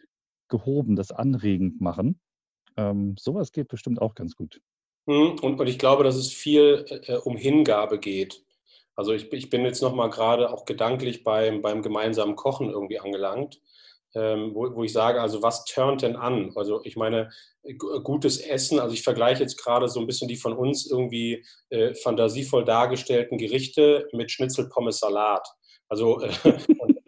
gehoben, 0.48 0.94
das 0.94 1.11
anregend 1.11 1.81
machen. 1.81 2.20
Ähm, 2.76 3.16
sowas 3.18 3.53
geht 3.53 3.68
bestimmt 3.68 4.03
auch 4.03 4.14
ganz 4.14 4.37
gut. 4.37 4.61
Hm, 5.09 5.38
und, 5.40 5.59
und 5.59 5.66
ich 5.66 5.79
glaube, 5.79 6.05
dass 6.05 6.16
es 6.16 6.31
viel 6.31 6.85
äh, 7.07 7.16
um 7.16 7.37
Hingabe 7.37 7.98
geht. 7.98 8.44
Also 8.94 9.14
ich, 9.14 9.33
ich 9.33 9.48
bin 9.48 9.64
jetzt 9.64 9.81
nochmal 9.81 10.11
gerade 10.11 10.53
auch 10.53 10.66
gedanklich 10.66 11.24
beim, 11.24 11.62
beim 11.62 11.81
gemeinsamen 11.81 12.37
Kochen 12.37 12.68
irgendwie 12.68 13.00
angelangt, 13.00 13.62
ähm, 14.14 14.53
wo, 14.55 14.75
wo 14.75 14.85
ich 14.85 14.92
sage, 14.92 15.20
also 15.20 15.42
was 15.42 15.64
turnt 15.64 16.03
denn 16.03 16.16
an? 16.16 16.53
Also 16.57 16.81
ich 16.85 16.96
meine, 16.96 17.31
gutes 17.79 18.38
Essen, 18.38 18.81
also 18.81 18.94
ich 18.94 19.03
vergleiche 19.03 19.42
jetzt 19.42 19.62
gerade 19.62 19.88
so 19.88 20.01
ein 20.01 20.07
bisschen 20.07 20.29
die 20.29 20.37
von 20.37 20.53
uns 20.53 20.90
irgendwie 20.90 21.44
äh, 21.68 21.94
fantasievoll 21.94 22.64
dargestellten 22.64 23.38
Gerichte 23.38 24.09
mit 24.12 24.31
Schnitzel, 24.31 24.68
Pommes, 24.68 24.99
Salat. 24.99 25.46
Also 25.88 26.20
äh, 26.20 26.31
und, 26.79 26.99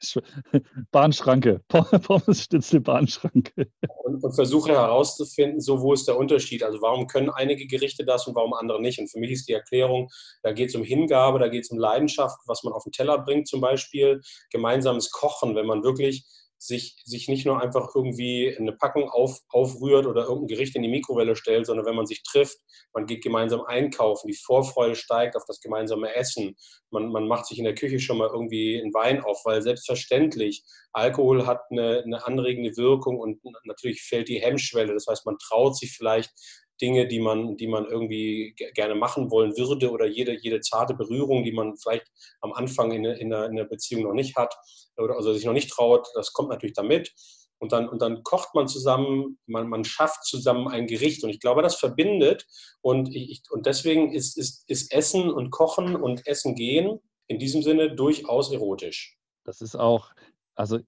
Bahnschranke, 0.90 1.62
Pommes, 1.68 2.42
Schnitzel, 2.44 2.80
Bahnschranke. 2.80 3.68
Und, 4.04 4.22
und, 4.22 4.34
versuche 4.34 4.72
herauszufinden, 4.72 5.60
so 5.60 5.80
wo 5.80 5.92
ist 5.92 6.06
der 6.06 6.18
Unterschied? 6.18 6.62
Also 6.62 6.80
warum 6.82 7.06
können 7.06 7.30
einige 7.30 7.66
Gerichte 7.66 8.04
das 8.04 8.26
und 8.26 8.34
warum 8.34 8.54
andere 8.54 8.80
nicht? 8.80 8.98
Und 8.98 9.10
für 9.10 9.18
mich 9.18 9.32
ist 9.32 9.48
die 9.48 9.52
Erklärung, 9.52 10.08
da 10.42 10.52
geht 10.52 10.70
es 10.70 10.74
um 10.74 10.82
Hingabe, 10.82 11.38
da 11.38 11.48
geht 11.48 11.64
es 11.64 11.70
um 11.70 11.78
Leidenschaft, 11.78 12.38
was 12.46 12.62
man 12.62 12.72
auf 12.72 12.84
den 12.84 12.92
Teller 12.92 13.18
bringt 13.18 13.48
zum 13.48 13.60
Beispiel, 13.60 14.20
gemeinsames 14.50 15.10
Kochen, 15.10 15.54
wenn 15.54 15.66
man 15.66 15.82
wirklich 15.82 16.24
sich, 16.66 16.96
sich 17.04 17.28
nicht 17.28 17.46
nur 17.46 17.60
einfach 17.60 17.94
irgendwie 17.94 18.54
eine 18.58 18.72
Packung 18.72 19.08
auf, 19.08 19.40
aufrührt 19.48 20.06
oder 20.06 20.22
irgendein 20.22 20.48
Gericht 20.48 20.76
in 20.76 20.82
die 20.82 20.88
Mikrowelle 20.88 21.36
stellt, 21.36 21.66
sondern 21.66 21.86
wenn 21.86 21.94
man 21.94 22.06
sich 22.06 22.22
trifft, 22.22 22.58
man 22.92 23.06
geht 23.06 23.22
gemeinsam 23.22 23.62
einkaufen, 23.62 24.28
die 24.28 24.36
Vorfreude 24.36 24.94
steigt 24.94 25.36
auf 25.36 25.44
das 25.46 25.60
gemeinsame 25.60 26.14
Essen, 26.14 26.56
man, 26.90 27.10
man 27.10 27.26
macht 27.26 27.46
sich 27.46 27.58
in 27.58 27.64
der 27.64 27.74
Küche 27.74 28.00
schon 28.00 28.18
mal 28.18 28.28
irgendwie 28.28 28.80
einen 28.80 28.94
Wein 28.94 29.22
auf, 29.22 29.42
weil 29.44 29.62
selbstverständlich 29.62 30.64
Alkohol 30.92 31.46
hat 31.46 31.60
eine, 31.70 32.02
eine 32.04 32.26
anregende 32.26 32.76
Wirkung 32.76 33.18
und 33.18 33.40
natürlich 33.64 34.02
fällt 34.02 34.28
die 34.28 34.40
Hemmschwelle. 34.40 34.94
Das 34.94 35.06
heißt, 35.06 35.26
man 35.26 35.36
traut 35.38 35.76
sich 35.76 35.92
vielleicht 35.92 36.30
Dinge, 36.80 37.06
die 37.06 37.20
man, 37.20 37.56
die 37.56 37.66
man 37.66 37.86
irgendwie 37.86 38.54
gerne 38.74 38.94
machen 38.94 39.30
wollen 39.30 39.56
würde 39.56 39.90
oder 39.90 40.06
jede, 40.06 40.38
jede 40.38 40.60
zarte 40.60 40.94
Berührung, 40.94 41.44
die 41.44 41.52
man 41.52 41.76
vielleicht 41.76 42.06
am 42.40 42.52
Anfang 42.52 42.92
in, 42.92 43.04
in, 43.04 43.32
einer, 43.32 43.46
in 43.46 43.52
einer 43.52 43.64
Beziehung 43.64 44.04
noch 44.04 44.12
nicht 44.12 44.36
hat 44.36 44.54
oder 44.96 45.16
also 45.16 45.32
sich 45.32 45.44
noch 45.44 45.52
nicht 45.52 45.70
traut, 45.70 46.06
das 46.14 46.32
kommt 46.32 46.50
natürlich 46.50 46.74
damit. 46.74 47.12
Und 47.58 47.72
dann, 47.72 47.88
und 47.88 48.02
dann 48.02 48.22
kocht 48.22 48.54
man 48.54 48.68
zusammen, 48.68 49.38
man, 49.46 49.68
man 49.68 49.84
schafft 49.84 50.24
zusammen 50.24 50.68
ein 50.68 50.86
Gericht. 50.86 51.24
Und 51.24 51.30
ich 51.30 51.40
glaube, 51.40 51.62
das 51.62 51.76
verbindet. 51.76 52.46
Und, 52.82 53.14
ich, 53.14 53.42
und 53.50 53.64
deswegen 53.64 54.12
ist, 54.12 54.36
ist, 54.36 54.68
ist 54.68 54.92
Essen 54.92 55.30
und 55.30 55.50
Kochen 55.50 55.96
und 55.96 56.26
Essen 56.26 56.54
gehen 56.54 57.00
in 57.28 57.38
diesem 57.38 57.62
Sinne 57.62 57.94
durchaus 57.94 58.52
erotisch. 58.52 59.16
Das 59.44 59.62
ist 59.62 59.74
auch, 59.74 60.10
also 60.54 60.80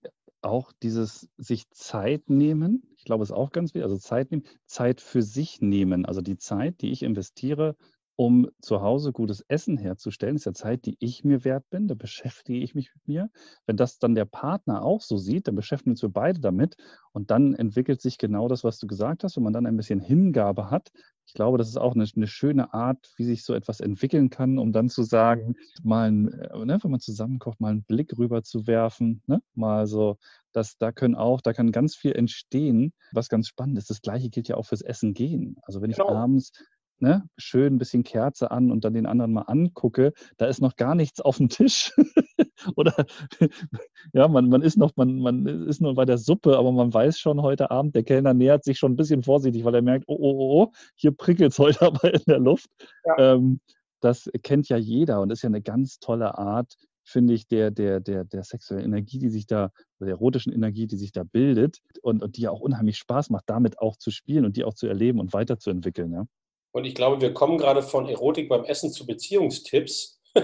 auch 0.42 0.72
dieses 0.82 1.28
sich 1.36 1.70
Zeit 1.70 2.30
nehmen, 2.30 2.82
ich 2.96 3.04
glaube, 3.04 3.22
es 3.24 3.30
ist 3.30 3.36
auch 3.36 3.50
ganz 3.52 3.70
wichtig, 3.74 3.84
also 3.84 3.98
Zeit 3.98 4.30
nehmen, 4.30 4.44
Zeit 4.66 5.00
für 5.00 5.22
sich 5.22 5.60
nehmen, 5.60 6.04
also 6.06 6.20
die 6.20 6.36
Zeit, 6.36 6.80
die 6.82 6.90
ich 6.90 7.02
investiere, 7.02 7.76
um 8.16 8.48
zu 8.60 8.80
Hause 8.82 9.12
gutes 9.12 9.44
Essen 9.46 9.78
herzustellen, 9.78 10.34
ist 10.34 10.44
ja 10.44 10.52
Zeit, 10.52 10.86
die 10.86 10.96
ich 10.98 11.22
mir 11.22 11.44
wert 11.44 11.70
bin, 11.70 11.86
da 11.86 11.94
beschäftige 11.94 12.58
ich 12.58 12.74
mich 12.74 12.90
mit 12.92 13.06
mir. 13.06 13.30
Wenn 13.64 13.76
das 13.76 14.00
dann 14.00 14.16
der 14.16 14.24
Partner 14.24 14.82
auch 14.82 15.02
so 15.02 15.16
sieht, 15.16 15.46
dann 15.46 15.54
beschäftigen 15.54 15.96
wir 15.96 16.02
uns 16.04 16.12
beide 16.12 16.40
damit 16.40 16.76
und 17.12 17.30
dann 17.30 17.54
entwickelt 17.54 18.00
sich 18.00 18.18
genau 18.18 18.48
das, 18.48 18.64
was 18.64 18.78
du 18.80 18.88
gesagt 18.88 19.22
hast, 19.22 19.36
wenn 19.36 19.44
man 19.44 19.52
dann 19.52 19.66
ein 19.66 19.76
bisschen 19.76 20.00
Hingabe 20.00 20.68
hat. 20.68 20.90
Ich 21.28 21.34
glaube, 21.34 21.58
das 21.58 21.68
ist 21.68 21.76
auch 21.76 21.94
eine, 21.94 22.06
eine 22.16 22.26
schöne 22.26 22.72
Art, 22.72 23.12
wie 23.16 23.26
sich 23.26 23.44
so 23.44 23.52
etwas 23.52 23.80
entwickeln 23.80 24.30
kann, 24.30 24.58
um 24.58 24.72
dann 24.72 24.88
zu 24.88 25.02
sagen, 25.02 25.56
mal, 25.82 26.10
ein, 26.10 26.32
äh, 26.32 26.64
ne, 26.64 26.78
wenn 26.82 26.90
man 26.90 27.00
zusammenkocht, 27.00 27.60
mal 27.60 27.68
einen 27.68 27.84
Blick 27.84 28.16
rüber 28.16 28.42
zu 28.42 28.66
werfen, 28.66 29.22
ne? 29.26 29.42
mal 29.54 29.86
so, 29.86 30.16
dass 30.52 30.78
da 30.78 30.90
können 30.90 31.14
auch, 31.14 31.42
da 31.42 31.52
kann 31.52 31.70
ganz 31.70 31.94
viel 31.94 32.12
entstehen, 32.12 32.94
was 33.12 33.28
ganz 33.28 33.46
spannend 33.46 33.76
ist. 33.76 33.90
Das 33.90 34.00
Gleiche 34.00 34.30
gilt 34.30 34.48
ja 34.48 34.56
auch 34.56 34.64
fürs 34.64 34.80
Essen 34.80 35.12
gehen. 35.12 35.58
Also 35.62 35.82
wenn 35.82 35.90
ich 35.90 35.98
genau. 35.98 36.14
abends 36.14 36.52
ne, 36.98 37.28
schön 37.36 37.74
ein 37.74 37.78
bisschen 37.78 38.04
Kerze 38.04 38.50
an 38.50 38.70
und 38.70 38.84
dann 38.84 38.94
den 38.94 39.06
anderen 39.06 39.34
mal 39.34 39.42
angucke, 39.42 40.14
da 40.38 40.46
ist 40.46 40.62
noch 40.62 40.76
gar 40.76 40.94
nichts 40.94 41.20
auf 41.20 41.36
dem 41.36 41.50
Tisch. 41.50 41.92
Oder 42.76 42.94
ja, 44.12 44.28
man, 44.28 44.48
man 44.48 44.62
ist 44.62 44.76
noch, 44.76 44.96
man, 44.96 45.18
man 45.18 45.46
ist 45.66 45.80
nur 45.80 45.94
bei 45.94 46.04
der 46.04 46.18
Suppe, 46.18 46.56
aber 46.56 46.72
man 46.72 46.92
weiß 46.92 47.18
schon 47.18 47.42
heute 47.42 47.70
Abend, 47.70 47.94
der 47.94 48.04
Kellner 48.04 48.34
nähert 48.34 48.64
sich 48.64 48.78
schon 48.78 48.92
ein 48.92 48.96
bisschen 48.96 49.22
vorsichtig, 49.22 49.64
weil 49.64 49.74
er 49.74 49.82
merkt, 49.82 50.04
oh, 50.06 50.16
oh, 50.18 50.36
oh, 50.38 50.62
oh 50.62 50.72
hier 50.94 51.12
prickelt 51.12 51.52
es 51.52 51.58
heute 51.58 51.82
aber 51.82 52.12
in 52.12 52.22
der 52.26 52.38
Luft. 52.38 52.70
Ja. 53.04 53.34
Ähm, 53.34 53.60
das 54.00 54.30
kennt 54.42 54.68
ja 54.68 54.76
jeder 54.76 55.20
und 55.20 55.32
ist 55.32 55.42
ja 55.42 55.48
eine 55.48 55.62
ganz 55.62 55.98
tolle 55.98 56.38
Art, 56.38 56.76
finde 57.02 57.34
ich, 57.34 57.48
der, 57.48 57.70
der, 57.70 58.00
der, 58.00 58.24
der 58.24 58.44
sexuellen 58.44 58.84
Energie, 58.84 59.18
die 59.18 59.30
sich 59.30 59.46
da, 59.46 59.70
der 59.98 60.08
erotischen 60.08 60.52
Energie, 60.52 60.86
die 60.86 60.96
sich 60.96 61.10
da 61.10 61.24
bildet 61.24 61.78
und, 62.02 62.22
und 62.22 62.36
die 62.36 62.42
ja 62.42 62.50
auch 62.50 62.60
unheimlich 62.60 62.98
Spaß 62.98 63.30
macht, 63.30 63.44
damit 63.46 63.78
auch 63.78 63.96
zu 63.96 64.10
spielen 64.10 64.44
und 64.44 64.56
die 64.56 64.64
auch 64.64 64.74
zu 64.74 64.86
erleben 64.86 65.18
und 65.18 65.32
weiterzuentwickeln. 65.32 66.12
Ja? 66.12 66.26
Und 66.72 66.84
ich 66.84 66.94
glaube, 66.94 67.20
wir 67.20 67.32
kommen 67.32 67.58
gerade 67.58 67.82
von 67.82 68.06
Erotik 68.06 68.48
beim 68.48 68.64
Essen 68.64 68.92
zu 68.92 69.06
Beziehungstipps. 69.06 70.20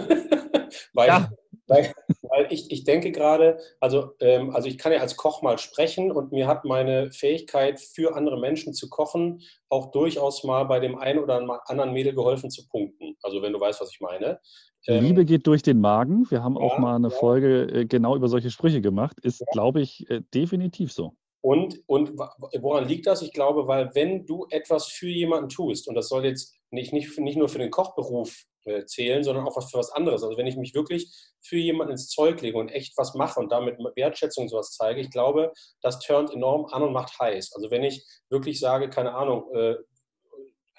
weil, 0.95 1.09
ja. 1.09 1.31
Weil, 1.67 1.93
weil, 2.23 2.47
ich, 2.51 2.71
ich 2.71 2.85
denke 2.85 3.13
gerade, 3.13 3.59
also, 3.81 4.13
ähm, 4.21 4.51
also 4.51 4.69
ich 4.69 4.79
kann 4.79 4.93
ja 4.93 5.01
als 5.01 5.17
Koch 5.17 5.43
mal 5.43 5.59
sprechen 5.59 6.11
und 6.11 6.33
mir 6.33 6.47
hat 6.47 6.65
meine 6.65 7.11
Fähigkeit, 7.11 7.81
für 7.81 8.17
andere 8.17 8.39
Menschen 8.39 8.75
zu 8.75 8.89
kochen, 8.89 9.43
auch 9.69 9.91
durchaus 9.91 10.45
mal 10.45 10.65
bei 10.65 10.81
dem 10.81 10.97
einen 10.97 11.19
oder 11.19 11.37
anderen 11.67 11.93
Mädel 11.93 12.15
geholfen 12.15 12.51
zu 12.51 12.67
punkten. 12.69 13.17
Also 13.23 13.43
wenn 13.43 13.53
du 13.53 13.61
weißt, 13.61 13.81
was 13.81 13.93
ich 13.93 14.01
meine. 14.01 14.41
Ähm, 14.87 15.05
Liebe 15.05 15.25
geht 15.25 15.47
durch 15.47 15.63
den 15.63 15.81
Magen. 15.81 16.31
Wir 16.31 16.43
haben 16.43 16.57
ja, 16.57 16.61
auch 16.61 16.79
mal 16.79 16.97
eine 16.97 17.09
ja. 17.09 17.15
Folge 17.15 17.63
äh, 17.63 17.87
genau 17.87 18.17
über 18.17 18.29
solche 18.29 18.51
Sprüche 18.51 18.81
gemacht. 18.81 19.19
Ist, 19.21 19.41
ja. 19.41 19.47
glaube 19.53 19.81
ich, 19.81 20.09
äh, 20.11 20.21
definitiv 20.35 20.93
so. 20.93 21.15
Und, 21.41 21.83
und 21.87 22.19
woran 22.61 22.89
liegt 22.89 23.07
das? 23.07 23.21
Ich 23.21 23.33
glaube, 23.33 23.67
weil 23.67 23.95
wenn 23.95 24.25
du 24.25 24.47
etwas 24.49 24.87
für 24.87 25.09
jemanden 25.09 25.51
tust, 25.51 25.89
und 25.89 25.95
das 25.95 26.09
soll 26.09 26.25
jetzt 26.25 26.57
nicht, 26.71 26.95
nicht, 26.95 27.19
nicht 27.19 27.37
nur 27.37 27.51
für 27.51 27.59
den 27.59 27.71
Kochberuf 27.71 28.45
zählen, 28.87 29.25
sondern 29.25 29.47
auch 29.47 29.57
was 29.57 29.71
für 29.71 29.79
was 29.79 29.91
anderes. 29.91 30.23
Also 30.23 30.37
wenn 30.37 30.47
ich 30.47 30.57
mich 30.57 30.75
wirklich 30.75 31.13
für 31.41 31.57
jemanden 31.57 31.93
ins 31.93 32.09
Zeug 32.09 32.41
lege 32.41 32.59
und 32.59 32.71
echt 32.71 32.97
was 32.97 33.15
mache 33.15 33.41
und 33.41 33.53
damit 33.53 33.79
Wertschätzung 33.97 34.49
sowas 34.49 34.73
zeige, 34.73 35.01
ich 35.01 35.11
glaube, 35.11 35.53
das 35.83 36.01
turnt 36.01 36.33
enorm 36.33 36.67
an 36.67 36.83
und 36.83 36.93
macht 36.93 37.19
heiß. 37.19 37.53
Also 37.55 37.71
wenn 37.71 37.85
ich 37.85 38.07
wirklich 38.31 38.59
sage, 38.61 38.91
keine 38.91 39.15
Ahnung, 39.15 39.53
äh, 39.55 39.77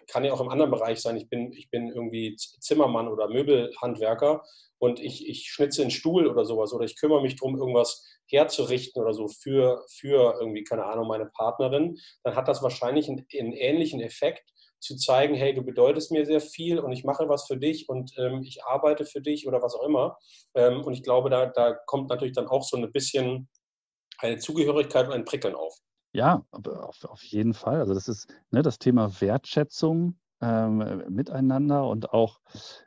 kann 0.07 0.23
ja 0.23 0.33
auch 0.33 0.41
im 0.41 0.49
anderen 0.49 0.71
Bereich 0.71 1.01
sein, 1.01 1.17
ich 1.17 1.29
bin, 1.29 1.51
ich 1.53 1.69
bin 1.69 1.89
irgendwie 1.89 2.35
Zimmermann 2.35 3.07
oder 3.07 3.27
Möbelhandwerker 3.27 4.43
und 4.77 4.99
ich, 4.99 5.27
ich 5.27 5.49
schnitze 5.49 5.81
einen 5.81 5.91
Stuhl 5.91 6.27
oder 6.27 6.45
sowas 6.45 6.73
oder 6.73 6.85
ich 6.85 6.99
kümmere 6.99 7.21
mich 7.21 7.35
darum, 7.37 7.57
irgendwas 7.57 8.05
herzurichten 8.27 9.01
oder 9.01 9.13
so 9.13 9.27
für, 9.27 9.83
für 9.89 10.37
irgendwie, 10.39 10.63
keine 10.63 10.85
Ahnung, 10.85 11.07
meine 11.07 11.27
Partnerin, 11.27 11.97
dann 12.23 12.35
hat 12.35 12.47
das 12.47 12.61
wahrscheinlich 12.61 13.07
einen, 13.07 13.25
einen 13.33 13.53
ähnlichen 13.53 14.01
Effekt, 14.01 14.43
zu 14.85 14.95
zeigen, 14.95 15.35
hey, 15.35 15.53
du 15.53 15.63
bedeutest 15.63 16.11
mir 16.11 16.25
sehr 16.25 16.41
viel 16.41 16.79
und 16.79 16.91
ich 16.91 17.03
mache 17.03 17.27
was 17.27 17.47
für 17.47 17.57
dich 17.57 17.89
und 17.89 18.11
ähm, 18.17 18.41
ich 18.43 18.63
arbeite 18.63 19.05
für 19.05 19.21
dich 19.21 19.47
oder 19.47 19.61
was 19.61 19.75
auch 19.75 19.83
immer. 19.83 20.17
Ähm, 20.53 20.81
und 20.81 20.93
ich 20.93 21.03
glaube, 21.03 21.29
da, 21.29 21.47
da 21.47 21.73
kommt 21.85 22.09
natürlich 22.09 22.35
dann 22.35 22.47
auch 22.47 22.63
so 22.63 22.77
ein 22.77 22.91
bisschen 22.91 23.49
eine 24.19 24.37
Zugehörigkeit 24.37 25.07
und 25.07 25.13
ein 25.13 25.25
Prickeln 25.25 25.55
auf. 25.55 25.77
Ja, 26.13 26.45
auf, 26.51 27.03
auf 27.03 27.23
jeden 27.23 27.53
Fall. 27.53 27.79
Also 27.79 27.93
das 27.93 28.07
ist 28.07 28.27
ne, 28.51 28.61
das 28.61 28.79
Thema 28.79 29.19
Wertschätzung 29.19 30.17
ähm, 30.41 31.03
miteinander 31.09 31.87
und 31.87 32.11
auch 32.13 32.39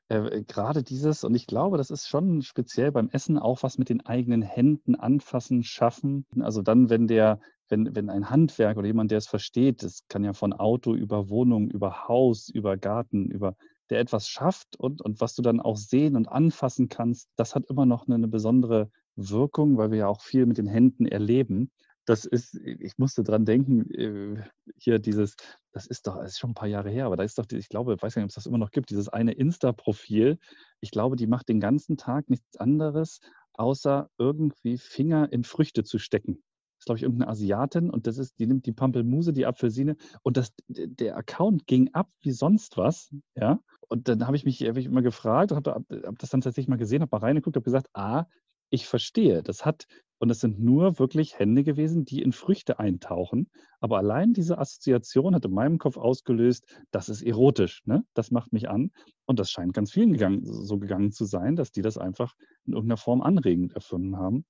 äh, 0.09 0.43
gerade 0.43 0.83
dieses, 0.83 1.25
und 1.25 1.35
ich 1.35 1.47
glaube, 1.47 1.77
das 1.77 1.91
ist 1.91 2.09
schon 2.09 2.43
speziell 2.43 2.93
beim 2.93 3.11
Essen 3.11 3.39
auch 3.39 3.63
was 3.63 3.79
mit 3.79 3.89
den 3.89 4.05
eigenen 4.05 4.43
Händen 4.43 4.95
anfassen, 4.95 5.63
schaffen. 5.63 6.27
Also 6.41 6.63
dann, 6.63 6.89
wenn 6.91 7.07
der, 7.07 7.41
wenn, 7.69 7.95
wenn 7.95 8.11
ein 8.11 8.31
Handwerk 8.31 8.77
oder 8.77 8.87
jemand, 8.87 9.11
der 9.11 9.19
es 9.19 9.27
versteht, 9.27 9.83
das 9.83 10.05
kann 10.09 10.25
ja 10.25 10.33
von 10.33 10.53
Auto 10.53 10.95
über 10.95 11.29
Wohnung, 11.29 11.71
über 11.71 12.09
Haus, 12.09 12.49
über 12.49 12.77
Garten, 12.77 13.31
über 13.31 13.57
der 13.91 14.01
etwas 14.01 14.29
schafft 14.29 14.77
und, 14.77 15.01
und 15.01 15.21
was 15.21 15.35
du 15.35 15.43
dann 15.43 15.61
auch 15.61 15.77
sehen 15.77 16.17
und 16.17 16.29
anfassen 16.29 16.89
kannst, 16.89 17.31
das 17.37 17.55
hat 17.55 17.65
immer 17.71 17.87
noch 17.87 18.07
eine, 18.07 18.17
eine 18.17 18.29
besondere 18.29 18.91
Wirkung, 19.17 19.79
weil 19.79 19.91
wir 19.91 19.99
ja 19.99 20.09
auch 20.09 20.21
viel 20.21 20.47
mit 20.47 20.59
den 20.59 20.67
Händen 20.67 21.07
erleben 21.07 21.71
das 22.09 22.25
ist, 22.25 22.55
ich 22.55 22.97
musste 22.97 23.23
dran 23.23 23.45
denken, 23.45 23.91
äh, 23.91 24.43
hier 24.77 24.99
dieses, 24.99 25.37
das 25.73 25.87
ist 25.87 26.07
doch, 26.07 26.17
das 26.17 26.33
ist 26.33 26.39
schon 26.39 26.51
ein 26.51 26.55
paar 26.55 26.69
Jahre 26.69 26.89
her, 26.89 27.05
aber 27.05 27.17
da 27.17 27.23
ist 27.23 27.39
doch, 27.39 27.45
ich 27.53 27.69
glaube, 27.69 27.95
ich 27.95 28.03
weiß 28.03 28.17
nicht, 28.17 28.25
ob 28.25 28.31
es 28.31 28.35
das 28.35 28.47
immer 28.47 28.59
noch 28.59 28.71
gibt, 28.71 28.91
dieses 28.91 29.09
eine 29.09 29.33
Insta-Profil. 29.33 30.39
Ich 30.81 30.91
glaube, 30.91 31.17
die 31.17 31.27
macht 31.27 31.49
den 31.49 31.61
ganzen 31.61 31.99
Tag 31.99 32.31
nichts 32.31 32.57
anderes, 32.57 33.21
außer 33.53 34.09
irgendwie 34.17 34.79
Finger 34.79 35.31
in 35.31 35.45
Früchte 35.45 35.85
zu 35.85 35.99
stecken. 35.99 36.43
Das 36.89 36.97
glaube 36.97 36.99
ich, 36.99 37.03
irgendeine 37.03 37.31
Asiatin 37.31 37.91
und 37.91 38.07
das 38.07 38.17
ist, 38.17 38.39
die 38.39 38.47
nimmt 38.47 38.65
die 38.65 38.73
Pampelmuse, 38.73 39.35
die 39.35 39.45
Apfelsine 39.45 39.97
und 40.23 40.39
das, 40.39 40.55
der 40.69 41.17
Account 41.17 41.67
ging 41.67 41.93
ab 41.93 42.09
wie 42.23 42.33
sonst 42.33 42.79
was, 42.79 43.15
ja. 43.35 43.61
Und 43.89 44.09
dann 44.09 44.27
habe 44.27 44.37
ich 44.37 44.45
mich 44.45 44.61
hab 44.63 44.77
ich 44.77 44.87
immer 44.87 45.03
gefragt 45.03 45.53
habe 45.53 45.71
hab 45.71 46.19
das 46.19 46.31
dann 46.31 46.41
tatsächlich 46.41 46.69
mal 46.69 46.77
gesehen, 46.77 47.03
habe 47.03 47.15
mal 47.15 47.27
reingeguckt, 47.27 47.57
habe 47.57 47.65
gesagt, 47.65 47.89
ah, 47.93 48.25
ich 48.71 48.87
verstehe, 48.87 49.43
das 49.43 49.67
hat 49.67 49.87
und 50.19 50.31
es 50.31 50.41
sind 50.41 50.61
nur 50.61 50.99
wirklich 50.99 51.39
Hände 51.39 51.63
gewesen, 51.63 52.05
die 52.05 52.23
in 52.23 52.33
Früchte 52.33 52.79
eintauchen. 52.79 53.49
Aber 53.81 53.99
allein 53.99 54.33
diese 54.33 54.59
Assoziation 54.59 55.35
hat 55.35 55.45
in 55.45 55.53
meinem 55.53 55.79
Kopf 55.79 55.97
ausgelöst, 55.97 56.65
das 56.91 57.09
ist 57.09 57.23
erotisch, 57.23 57.83
ne? 57.85 58.05
das 58.15 58.31
macht 58.31 58.53
mich 58.53 58.69
an. 58.69 58.91
Und 59.27 59.39
das 59.39 59.51
scheint 59.51 59.75
ganz 59.75 59.93
vielen 59.93 60.13
gegangen, 60.13 60.41
so 60.45 60.79
gegangen 60.79 61.13
zu 61.13 61.25
sein, 61.25 61.55
dass 61.55 61.71
die 61.71 61.83
das 61.83 61.99
einfach 61.99 62.35
in 62.67 62.73
irgendeiner 62.73 62.97
Form 62.97 63.23
anregend 63.23 63.75
erfunden 63.75 64.17
haben. 64.17 64.45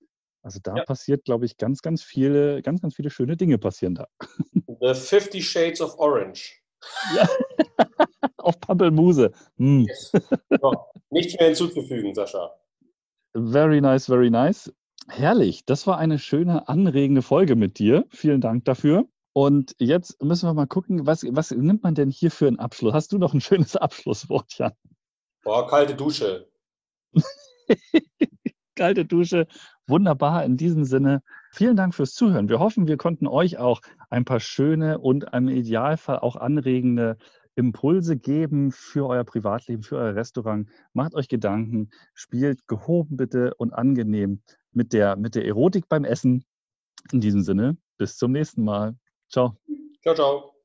Also 0.49 0.61
da 0.63 0.77
ja. 0.77 0.85
passiert, 0.85 1.27
glaube 1.27 1.45
ich, 1.45 1.59
ganz, 1.59 1.83
ganz 1.83 2.03
viele, 2.03 2.63
ganz, 2.63 2.81
ganz 2.81 2.95
viele 2.95 3.11
schöne 3.11 3.37
Dinge 3.37 3.59
passieren 3.59 3.97
da. 3.97 4.09
The 4.81 4.95
50 4.95 5.47
Shades 5.47 5.83
of 5.83 5.99
Orange. 5.99 6.63
Ja. 7.15 7.29
Auf 8.39 8.59
Pampelmuse. 8.59 9.31
Hm. 9.59 9.83
Yes. 9.83 10.11
So, 10.63 10.73
nichts 11.11 11.39
mehr 11.39 11.49
hinzuzufügen, 11.49 12.15
Sascha. 12.15 12.51
Very 13.35 13.83
nice, 13.83 14.07
very 14.07 14.31
nice. 14.31 14.73
Herrlich, 15.07 15.67
das 15.67 15.87
war 15.87 15.99
eine 15.99 16.19
schöne, 16.19 16.67
anregende 16.67 17.21
Folge 17.21 17.55
mit 17.55 17.79
dir. 17.79 18.07
Vielen 18.09 18.41
Dank 18.41 18.65
dafür. 18.65 19.07
Und 19.35 19.77
jetzt 19.79 20.23
müssen 20.23 20.49
wir 20.49 20.55
mal 20.55 20.67
gucken, 20.67 21.05
was, 21.05 21.25
was 21.29 21.51
nimmt 21.51 21.83
man 21.83 21.95
denn 21.95 22.11
hier 22.11 22.31
für 22.31 22.47
einen 22.47 22.59
Abschluss? 22.59 22.95
Hast 22.95 23.13
du 23.13 23.19
noch 23.19 23.35
ein 23.35 23.43
schönes 23.43 23.77
Abschlusswort, 23.77 24.57
Jan? 24.57 24.73
Boah, 25.45 25.69
kalte 25.69 25.95
Dusche. 25.95 26.49
kalte 28.79 29.05
Dusche, 29.05 29.47
wunderbar. 29.87 30.45
In 30.45 30.57
diesem 30.57 30.85
Sinne, 30.85 31.23
vielen 31.51 31.77
Dank 31.77 31.95
fürs 31.95 32.15
Zuhören. 32.15 32.49
Wir 32.49 32.61
hoffen, 32.61 32.87
wir 32.87 32.97
konnten 32.97 33.27
euch 33.27 33.59
auch 33.59 33.83
ein 34.09 34.25
paar 34.25 34.41
schöne 34.41 34.99
und 34.99 35.27
im 35.33 35.49
Idealfall 35.49 36.21
auch 36.21 36.37
anregende 36.37 37.19
Impulse 37.57 38.17
geben 38.17 38.71
für 38.71 39.09
euer 39.09 39.25
Privatleben, 39.25 39.83
für 39.83 39.97
euer 39.97 40.15
Restaurant. 40.15 40.69
Macht 40.93 41.15
euch 41.15 41.29
Gedanken, 41.29 41.91
spielt 42.15 42.69
gehoben 42.69 43.17
bitte 43.17 43.53
und 43.57 43.73
angenehm 43.73 44.41
mit 44.73 44.93
der, 44.93 45.17
mit 45.17 45.35
der 45.35 45.45
Erotik 45.45 45.89
beim 45.89 46.05
Essen. 46.05 46.45
In 47.13 47.21
diesem 47.21 47.43
Sinne, 47.43 47.77
bis 47.97 48.17
zum 48.17 48.33
nächsten 48.33 48.65
Mal. 48.65 48.97
Ciao. 49.29 49.57
Ciao, 50.03 50.15
ciao. 50.15 50.58